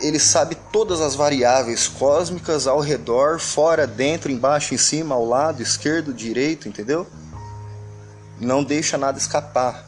ele 0.00 0.18
sabe 0.18 0.56
todas 0.72 1.00
as 1.00 1.14
variáveis 1.14 1.86
cósmicas 1.86 2.66
ao 2.66 2.80
redor, 2.80 3.38
fora, 3.38 3.86
dentro, 3.86 4.30
embaixo, 4.30 4.74
em 4.74 4.78
cima, 4.78 5.14
ao 5.14 5.24
lado, 5.24 5.62
esquerdo, 5.62 6.12
direito, 6.12 6.68
entendeu? 6.68 7.06
Não 8.40 8.64
deixa 8.64 8.98
nada 8.98 9.18
escapar. 9.18 9.86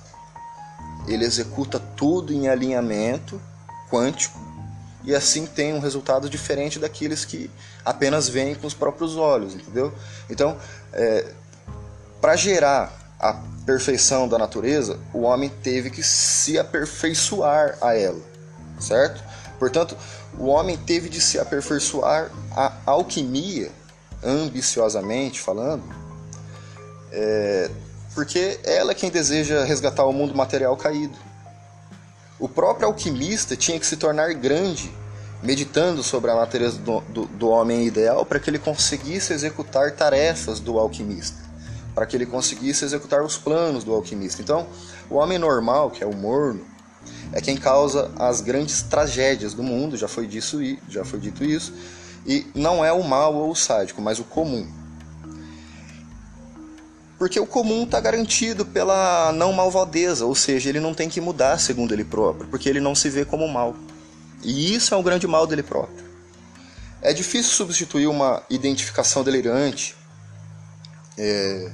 Ele 1.06 1.24
executa 1.24 1.78
tudo 1.78 2.32
em 2.32 2.48
alinhamento 2.48 3.40
quântico 3.90 4.43
e 5.04 5.14
assim 5.14 5.46
tem 5.46 5.72
um 5.74 5.80
resultado 5.80 6.28
diferente 6.30 6.78
daqueles 6.78 7.24
que 7.24 7.50
apenas 7.84 8.28
veem 8.28 8.54
com 8.54 8.66
os 8.66 8.74
próprios 8.74 9.16
olhos, 9.16 9.54
entendeu? 9.54 9.92
Então, 10.30 10.56
é, 10.92 11.26
para 12.20 12.36
gerar 12.36 13.16
a 13.20 13.34
perfeição 13.66 14.26
da 14.28 14.38
natureza, 14.38 14.98
o 15.12 15.22
homem 15.22 15.50
teve 15.62 15.90
que 15.90 16.02
se 16.02 16.58
aperfeiçoar 16.58 17.76
a 17.80 17.94
ela, 17.94 18.20
certo? 18.80 19.22
Portanto, 19.58 19.96
o 20.38 20.46
homem 20.46 20.76
teve 20.76 21.08
de 21.08 21.20
se 21.20 21.38
aperfeiçoar 21.38 22.30
a 22.50 22.72
alquimia, 22.86 23.70
ambiciosamente 24.22 25.40
falando, 25.40 25.84
é, 27.12 27.70
porque 28.14 28.58
ela 28.64 28.92
é 28.92 28.94
quem 28.94 29.10
deseja 29.10 29.64
resgatar 29.64 30.04
o 30.04 30.12
mundo 30.12 30.34
material 30.34 30.76
caído. 30.76 31.16
O 32.38 32.48
próprio 32.48 32.88
alquimista 32.88 33.56
tinha 33.56 33.78
que 33.78 33.86
se 33.86 33.96
tornar 33.96 34.34
grande, 34.34 34.92
meditando 35.42 36.02
sobre 36.02 36.30
a 36.30 36.34
natureza 36.34 36.78
do, 36.78 37.00
do, 37.02 37.26
do 37.26 37.48
homem 37.48 37.86
ideal 37.86 38.24
para 38.24 38.40
que 38.40 38.50
ele 38.50 38.58
conseguisse 38.58 39.32
executar 39.32 39.92
tarefas 39.92 40.58
do 40.58 40.78
alquimista, 40.78 41.38
para 41.94 42.06
que 42.06 42.16
ele 42.16 42.26
conseguisse 42.26 42.84
executar 42.84 43.22
os 43.22 43.36
planos 43.36 43.84
do 43.84 43.94
alquimista. 43.94 44.42
Então, 44.42 44.66
o 45.08 45.16
homem 45.16 45.38
normal, 45.38 45.90
que 45.90 46.02
é 46.02 46.06
o 46.06 46.14
morno, 46.14 46.64
é 47.32 47.40
quem 47.40 47.56
causa 47.56 48.10
as 48.16 48.40
grandes 48.40 48.82
tragédias 48.82 49.54
do 49.54 49.62
mundo, 49.62 49.96
já 49.96 50.08
foi, 50.08 50.26
disso, 50.26 50.58
já 50.88 51.04
foi 51.04 51.20
dito 51.20 51.44
isso, 51.44 51.72
e 52.26 52.46
não 52.54 52.84
é 52.84 52.92
o 52.92 53.04
mal 53.04 53.34
ou 53.34 53.50
o 53.50 53.54
sádico, 53.54 54.02
mas 54.02 54.18
o 54.18 54.24
comum. 54.24 54.66
Porque 57.18 57.38
o 57.38 57.46
comum 57.46 57.84
está 57.84 58.00
garantido 58.00 58.66
pela 58.66 59.32
não 59.32 59.52
malvadeza, 59.52 60.26
ou 60.26 60.34
seja, 60.34 60.68
ele 60.68 60.80
não 60.80 60.92
tem 60.92 61.08
que 61.08 61.20
mudar 61.20 61.58
segundo 61.58 61.92
ele 61.92 62.04
próprio, 62.04 62.48
porque 62.48 62.68
ele 62.68 62.80
não 62.80 62.94
se 62.94 63.08
vê 63.08 63.24
como 63.24 63.46
mal. 63.46 63.74
E 64.42 64.74
isso 64.74 64.94
é 64.94 64.96
um 64.96 65.02
grande 65.02 65.26
mal 65.26 65.46
dele 65.46 65.62
próprio. 65.62 66.04
É 67.00 67.12
difícil 67.12 67.52
substituir 67.52 68.06
uma 68.06 68.42
identificação 68.50 69.22
delirante, 69.22 69.94
é, 71.16 71.70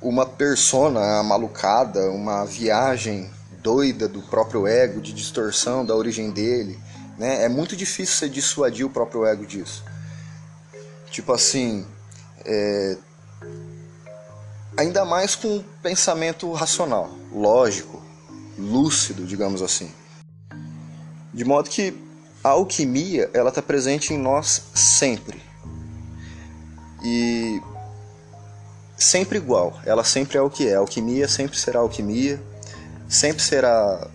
uma 0.00 0.26
persona 0.26 1.22
malucada, 1.22 2.10
uma 2.10 2.44
viagem 2.44 3.30
doida 3.62 4.08
do 4.08 4.20
próprio 4.22 4.66
ego, 4.66 5.00
de 5.00 5.12
distorção 5.12 5.84
da 5.84 5.94
origem 5.94 6.30
dele. 6.30 6.78
Né? 7.18 7.44
É 7.44 7.48
muito 7.48 7.76
difícil 7.76 8.16
você 8.16 8.28
dissuadir 8.28 8.84
o 8.84 8.90
próprio 8.90 9.24
ego 9.24 9.46
disso. 9.46 9.84
Tipo 11.10 11.32
assim, 11.32 11.86
é, 12.44 12.96
ainda 14.76 15.04
mais 15.04 15.34
com 15.34 15.62
pensamento 15.82 16.50
racional, 16.52 17.10
lógico, 17.32 18.02
lúcido, 18.58 19.24
digamos 19.26 19.62
assim. 19.62 19.90
De 21.32 21.44
modo 21.44 21.70
que 21.70 21.94
a 22.44 22.50
alquimia 22.50 23.30
ela 23.32 23.48
está 23.48 23.62
presente 23.62 24.12
em 24.12 24.18
nós 24.18 24.62
sempre 24.74 25.40
e 27.04 27.60
sempre 28.96 29.38
igual. 29.38 29.80
Ela 29.84 30.04
sempre 30.04 30.38
é 30.38 30.40
o 30.40 30.50
que 30.50 30.68
é. 30.68 30.74
A 30.74 30.78
alquimia 30.78 31.28
sempre 31.28 31.58
será 31.58 31.80
alquimia, 31.80 32.42
sempre 33.08 33.42
será 33.42 34.08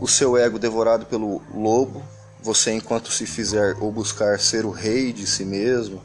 o 0.00 0.08
seu 0.08 0.36
ego 0.36 0.58
devorado 0.58 1.06
pelo 1.06 1.42
lobo. 1.54 2.02
Você, 2.42 2.72
enquanto 2.72 3.12
se 3.12 3.26
fizer 3.26 3.76
ou 3.80 3.92
buscar 3.92 4.40
ser 4.40 4.64
o 4.64 4.70
rei 4.70 5.12
de 5.12 5.26
si 5.26 5.44
mesmo 5.44 6.02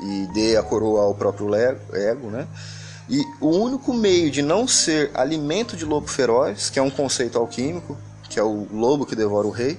e 0.00 0.28
dê 0.34 0.56
a 0.56 0.62
coroa 0.62 1.02
ao 1.02 1.14
próprio 1.14 1.54
ego, 1.54 2.30
né? 2.30 2.46
E 3.08 3.24
o 3.40 3.48
único 3.48 3.94
meio 3.94 4.30
de 4.30 4.42
não 4.42 4.68
ser 4.68 5.10
alimento 5.14 5.76
de 5.76 5.84
lobo 5.84 6.06
feroz, 6.08 6.68
que 6.68 6.78
é 6.78 6.82
um 6.82 6.90
conceito 6.90 7.38
alquímico, 7.38 7.96
que 8.28 8.38
é 8.38 8.42
o 8.42 8.66
lobo 8.70 9.06
que 9.06 9.16
devora 9.16 9.46
o 9.46 9.50
rei, 9.50 9.78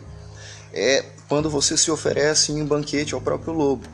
é 0.74 1.06
quando 1.28 1.50
você 1.50 1.78
se 1.78 1.92
oferece 1.92 2.52
em 2.52 2.62
um 2.62 2.66
banquete 2.66 3.14
ao 3.14 3.22
próprio 3.22 3.54
lobo. 3.54 3.88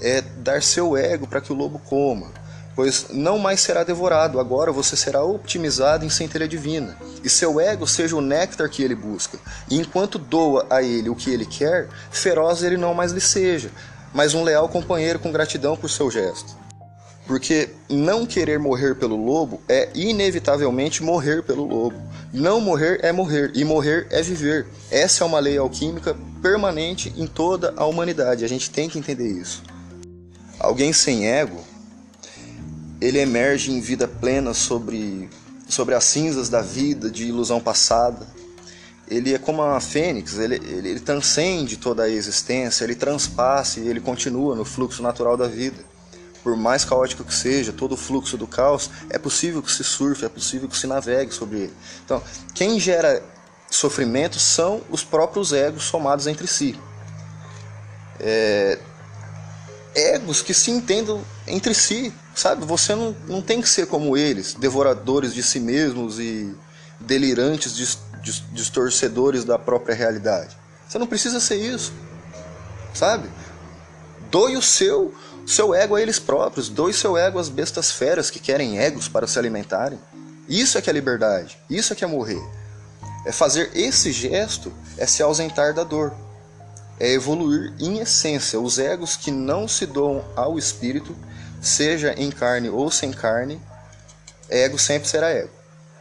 É 0.00 0.20
dar 0.20 0.62
seu 0.62 0.96
ego 0.96 1.26
para 1.26 1.40
que 1.40 1.52
o 1.52 1.56
lobo 1.56 1.78
coma, 1.78 2.30
pois 2.74 3.06
não 3.10 3.38
mais 3.38 3.60
será 3.60 3.84
devorado, 3.84 4.38
agora 4.38 4.72
você 4.72 4.96
será 4.96 5.22
optimizado 5.22 6.04
em 6.04 6.10
centelha 6.10 6.48
divina, 6.48 6.98
e 7.22 7.30
seu 7.30 7.60
ego 7.60 7.86
seja 7.86 8.16
o 8.16 8.20
néctar 8.20 8.68
que 8.68 8.82
ele 8.82 8.94
busca. 8.94 9.38
E 9.70 9.78
enquanto 9.78 10.18
doa 10.18 10.66
a 10.68 10.82
ele 10.82 11.08
o 11.08 11.14
que 11.14 11.30
ele 11.30 11.46
quer, 11.46 11.88
feroz 12.10 12.62
ele 12.62 12.76
não 12.76 12.94
mais 12.94 13.12
lhe 13.12 13.20
seja, 13.20 13.70
mas 14.12 14.34
um 14.34 14.42
leal 14.42 14.68
companheiro 14.68 15.18
com 15.18 15.32
gratidão 15.32 15.76
por 15.76 15.88
seu 15.88 16.10
gesto. 16.10 16.61
Porque 17.32 17.70
não 17.88 18.26
querer 18.26 18.58
morrer 18.58 18.94
pelo 18.94 19.16
lobo 19.16 19.62
é 19.66 19.88
inevitavelmente 19.94 21.02
morrer 21.02 21.42
pelo 21.42 21.66
lobo. 21.66 21.96
Não 22.30 22.60
morrer 22.60 23.00
é 23.02 23.10
morrer, 23.10 23.52
e 23.54 23.64
morrer 23.64 24.06
é 24.10 24.20
viver. 24.20 24.66
Essa 24.90 25.24
é 25.24 25.26
uma 25.26 25.38
lei 25.38 25.56
alquímica 25.56 26.14
permanente 26.42 27.10
em 27.16 27.26
toda 27.26 27.72
a 27.74 27.86
humanidade. 27.86 28.44
A 28.44 28.48
gente 28.48 28.70
tem 28.70 28.86
que 28.86 28.98
entender 28.98 29.28
isso. 29.28 29.62
Alguém 30.58 30.92
sem 30.92 31.26
ego, 31.26 31.58
ele 33.00 33.18
emerge 33.18 33.72
em 33.72 33.80
vida 33.80 34.06
plena 34.06 34.52
sobre, 34.52 35.30
sobre 35.66 35.94
as 35.94 36.04
cinzas 36.04 36.50
da 36.50 36.60
vida, 36.60 37.10
de 37.10 37.24
ilusão 37.24 37.62
passada. 37.62 38.26
Ele 39.08 39.32
é 39.32 39.38
como 39.38 39.62
a 39.62 39.80
fênix, 39.80 40.38
ele, 40.38 40.56
ele, 40.56 40.90
ele 40.90 41.00
transcende 41.00 41.78
toda 41.78 42.02
a 42.02 42.10
existência, 42.10 42.84
ele 42.84 42.94
transpassa 42.94 43.80
e 43.80 43.88
ele 43.88 44.00
continua 44.00 44.54
no 44.54 44.66
fluxo 44.66 45.02
natural 45.02 45.34
da 45.34 45.48
vida 45.48 45.91
por 46.42 46.56
mais 46.56 46.84
caótico 46.84 47.24
que 47.24 47.34
seja, 47.34 47.72
todo 47.72 47.92
o 47.92 47.96
fluxo 47.96 48.36
do 48.36 48.46
caos, 48.46 48.90
é 49.08 49.18
possível 49.18 49.62
que 49.62 49.70
se 49.70 49.84
surfe, 49.84 50.24
é 50.24 50.28
possível 50.28 50.68
que 50.68 50.76
se 50.76 50.86
navegue 50.86 51.32
sobre 51.32 51.58
ele. 51.60 51.74
Então, 52.04 52.22
quem 52.54 52.80
gera 52.80 53.22
sofrimento 53.70 54.38
são 54.38 54.82
os 54.90 55.04
próprios 55.04 55.52
egos 55.52 55.84
somados 55.84 56.26
entre 56.26 56.46
si. 56.46 56.78
É, 58.20 58.78
egos 59.94 60.42
que 60.42 60.52
se 60.52 60.70
entendam 60.70 61.22
entre 61.46 61.74
si, 61.74 62.12
sabe? 62.34 62.64
Você 62.64 62.94
não, 62.94 63.16
não 63.26 63.40
tem 63.42 63.60
que 63.60 63.68
ser 63.68 63.86
como 63.86 64.16
eles, 64.16 64.54
devoradores 64.54 65.34
de 65.34 65.42
si 65.42 65.60
mesmos 65.60 66.18
e 66.18 66.54
delirantes, 67.00 67.98
distorcedores 68.52 69.44
da 69.44 69.58
própria 69.58 69.94
realidade. 69.94 70.56
Você 70.88 70.98
não 70.98 71.06
precisa 71.06 71.40
ser 71.40 71.56
isso, 71.56 71.92
sabe? 72.94 73.28
Doe 74.30 74.56
o 74.56 74.62
seu 74.62 75.14
seu 75.46 75.74
ego 75.74 75.96
a 75.96 76.02
eles 76.02 76.18
próprios, 76.18 76.68
doe 76.68 76.92
seu 76.92 77.16
ego 77.16 77.38
às 77.38 77.48
bestas 77.48 77.90
feras 77.90 78.30
que 78.30 78.38
querem 78.38 78.78
egos 78.78 79.08
para 79.08 79.26
se 79.26 79.38
alimentarem. 79.38 79.98
Isso 80.48 80.78
é 80.78 80.82
que 80.82 80.90
é 80.90 80.92
liberdade, 80.92 81.58
isso 81.68 81.92
é 81.92 81.96
que 81.96 82.04
é 82.04 82.06
morrer. 82.06 82.42
É 83.24 83.32
fazer 83.32 83.70
esse 83.74 84.10
gesto, 84.10 84.72
é 84.96 85.06
se 85.06 85.22
ausentar 85.22 85.74
da 85.74 85.84
dor. 85.84 86.12
É 86.98 87.12
evoluir 87.12 87.72
em 87.78 87.98
essência. 87.98 88.60
Os 88.60 88.78
egos 88.78 89.16
que 89.16 89.30
não 89.30 89.66
se 89.66 89.86
doam 89.86 90.24
ao 90.36 90.58
espírito, 90.58 91.16
seja 91.60 92.14
em 92.16 92.30
carne 92.30 92.68
ou 92.68 92.90
sem 92.90 93.12
carne, 93.12 93.60
ego 94.48 94.78
sempre 94.78 95.08
será 95.08 95.30
ego. 95.30 95.50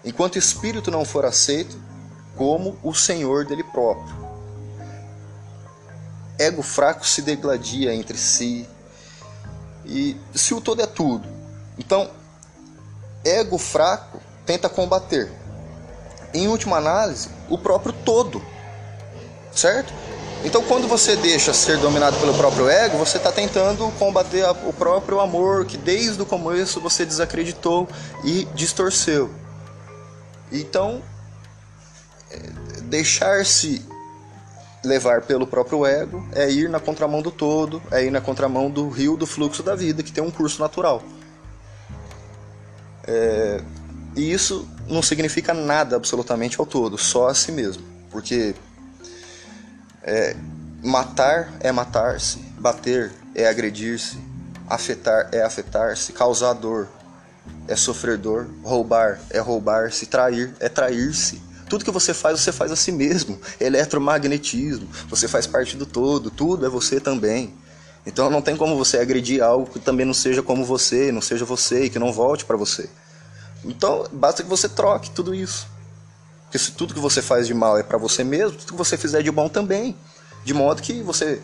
Enquanto 0.03 0.37
espírito 0.37 0.89
não 0.89 1.05
for 1.05 1.25
aceito 1.25 1.77
como 2.35 2.77
o 2.83 2.93
senhor 2.93 3.45
dele 3.45 3.63
próprio. 3.63 4.21
Ego 6.39 6.63
fraco 6.63 7.05
se 7.05 7.21
degladia 7.21 7.93
entre 7.93 8.17
si, 8.17 8.67
e 9.85 10.17
se 10.33 10.53
o 10.53 10.61
todo 10.61 10.81
é 10.81 10.87
tudo. 10.87 11.27
Então, 11.77 12.09
ego 13.23 13.57
fraco 13.57 14.19
tenta 14.45 14.69
combater. 14.69 15.31
Em 16.33 16.47
última 16.47 16.77
análise, 16.77 17.29
o 17.49 17.57
próprio 17.57 17.93
todo. 17.93 18.41
Certo? 19.53 19.93
Então, 20.43 20.63
quando 20.63 20.87
você 20.87 21.15
deixa 21.15 21.53
ser 21.53 21.77
dominado 21.77 22.17
pelo 22.17 22.33
próprio 22.33 22.67
ego, 22.67 22.97
você 22.97 23.17
está 23.17 23.31
tentando 23.31 23.91
combater 23.99 24.43
o 24.65 24.73
próprio 24.73 25.19
amor 25.19 25.65
que 25.65 25.77
desde 25.77 26.21
o 26.21 26.25
começo 26.25 26.79
você 26.81 27.05
desacreditou 27.05 27.87
e 28.23 28.45
distorceu. 28.55 29.29
Então, 30.51 31.01
é, 32.31 32.37
deixar-se 32.83 33.85
levar 34.83 35.21
pelo 35.21 35.45
próprio 35.45 35.85
ego 35.85 36.27
é 36.31 36.49
ir 36.49 36.69
na 36.69 36.79
contramão 36.79 37.21
do 37.21 37.31
todo, 37.31 37.81
é 37.91 38.03
ir 38.03 38.11
na 38.11 38.21
contramão 38.21 38.69
do 38.69 38.89
rio 38.89 39.15
do 39.15 39.27
fluxo 39.27 39.61
da 39.61 39.75
vida, 39.75 40.01
que 40.01 40.11
tem 40.11 40.23
um 40.23 40.31
curso 40.31 40.59
natural. 40.59 41.03
É, 43.05 43.61
e 44.15 44.31
isso 44.31 44.67
não 44.87 45.01
significa 45.01 45.53
nada 45.53 45.95
absolutamente 45.95 46.59
ao 46.59 46.65
todo, 46.65 46.97
só 46.97 47.27
a 47.27 47.33
si 47.33 47.51
mesmo. 47.51 47.83
Porque 48.09 48.55
é, 50.03 50.35
matar 50.83 51.53
é 51.59 51.71
matar-se, 51.71 52.39
bater 52.59 53.11
é 53.35 53.47
agredir-se, 53.47 54.17
afetar 54.67 55.29
é 55.31 55.43
afetar-se, 55.43 56.11
causar 56.11 56.53
dor 56.53 56.87
é 57.67 57.75
sofrer 57.75 58.17
dor, 58.17 58.49
roubar 58.63 59.19
é 59.29 59.39
roubar-se, 59.39 60.05
trair 60.07 60.53
é 60.59 60.67
trair-se 60.67 61.41
Tudo 61.71 61.85
que 61.85 61.91
você 61.91 62.13
faz, 62.13 62.37
você 62.37 62.51
faz 62.51 62.69
a 62.69 62.75
si 62.75 62.91
mesmo. 62.91 63.39
Eletromagnetismo, 63.57 64.89
você 65.07 65.25
faz 65.25 65.47
parte 65.47 65.77
do 65.77 65.85
todo, 65.85 66.29
tudo 66.29 66.65
é 66.65 66.69
você 66.69 66.99
também. 66.99 67.53
Então 68.05 68.29
não 68.29 68.41
tem 68.41 68.57
como 68.57 68.75
você 68.75 68.97
agredir 68.97 69.41
algo 69.41 69.71
que 69.71 69.79
também 69.79 70.05
não 70.05 70.13
seja 70.13 70.43
como 70.43 70.65
você, 70.65 71.13
não 71.13 71.21
seja 71.21 71.45
você 71.45 71.85
e 71.85 71.89
que 71.89 71.97
não 71.97 72.11
volte 72.11 72.43
para 72.43 72.57
você. 72.57 72.89
Então 73.63 74.05
basta 74.11 74.43
que 74.43 74.49
você 74.49 74.67
troque 74.67 75.11
tudo 75.11 75.33
isso. 75.33 75.65
Porque 76.43 76.59
se 76.59 76.73
tudo 76.73 76.93
que 76.93 76.99
você 76.99 77.21
faz 77.21 77.47
de 77.47 77.53
mal 77.53 77.77
é 77.77 77.83
para 77.83 77.97
você 77.97 78.21
mesmo, 78.21 78.57
tudo 78.57 78.73
que 78.73 78.77
você 78.77 78.97
fizer 78.97 79.23
de 79.23 79.31
bom 79.31 79.47
também. 79.47 79.95
De 80.43 80.53
modo 80.53 80.81
que 80.81 81.01
você, 81.01 81.41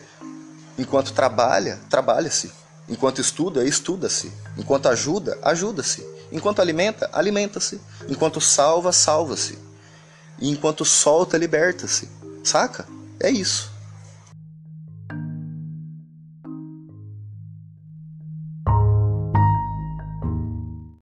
enquanto 0.78 1.13
trabalha, 1.13 1.80
trabalha-se. 1.89 2.51
Enquanto 2.89 3.21
estuda, 3.21 3.63
estuda-se. 3.63 4.30
Enquanto 4.57 4.89
ajuda, 4.89 5.38
ajuda-se. 5.41 6.05
Enquanto 6.34 6.61
alimenta, 6.61 7.09
alimenta-se. 7.13 7.80
Enquanto 8.09 8.41
salva, 8.41 8.91
salva-se. 8.91 9.66
E 10.40 10.50
enquanto 10.50 10.86
solta, 10.86 11.38
liberta-se. 11.38 12.10
Saca? 12.44 12.86
É 13.20 13.30
isso. 13.30 13.72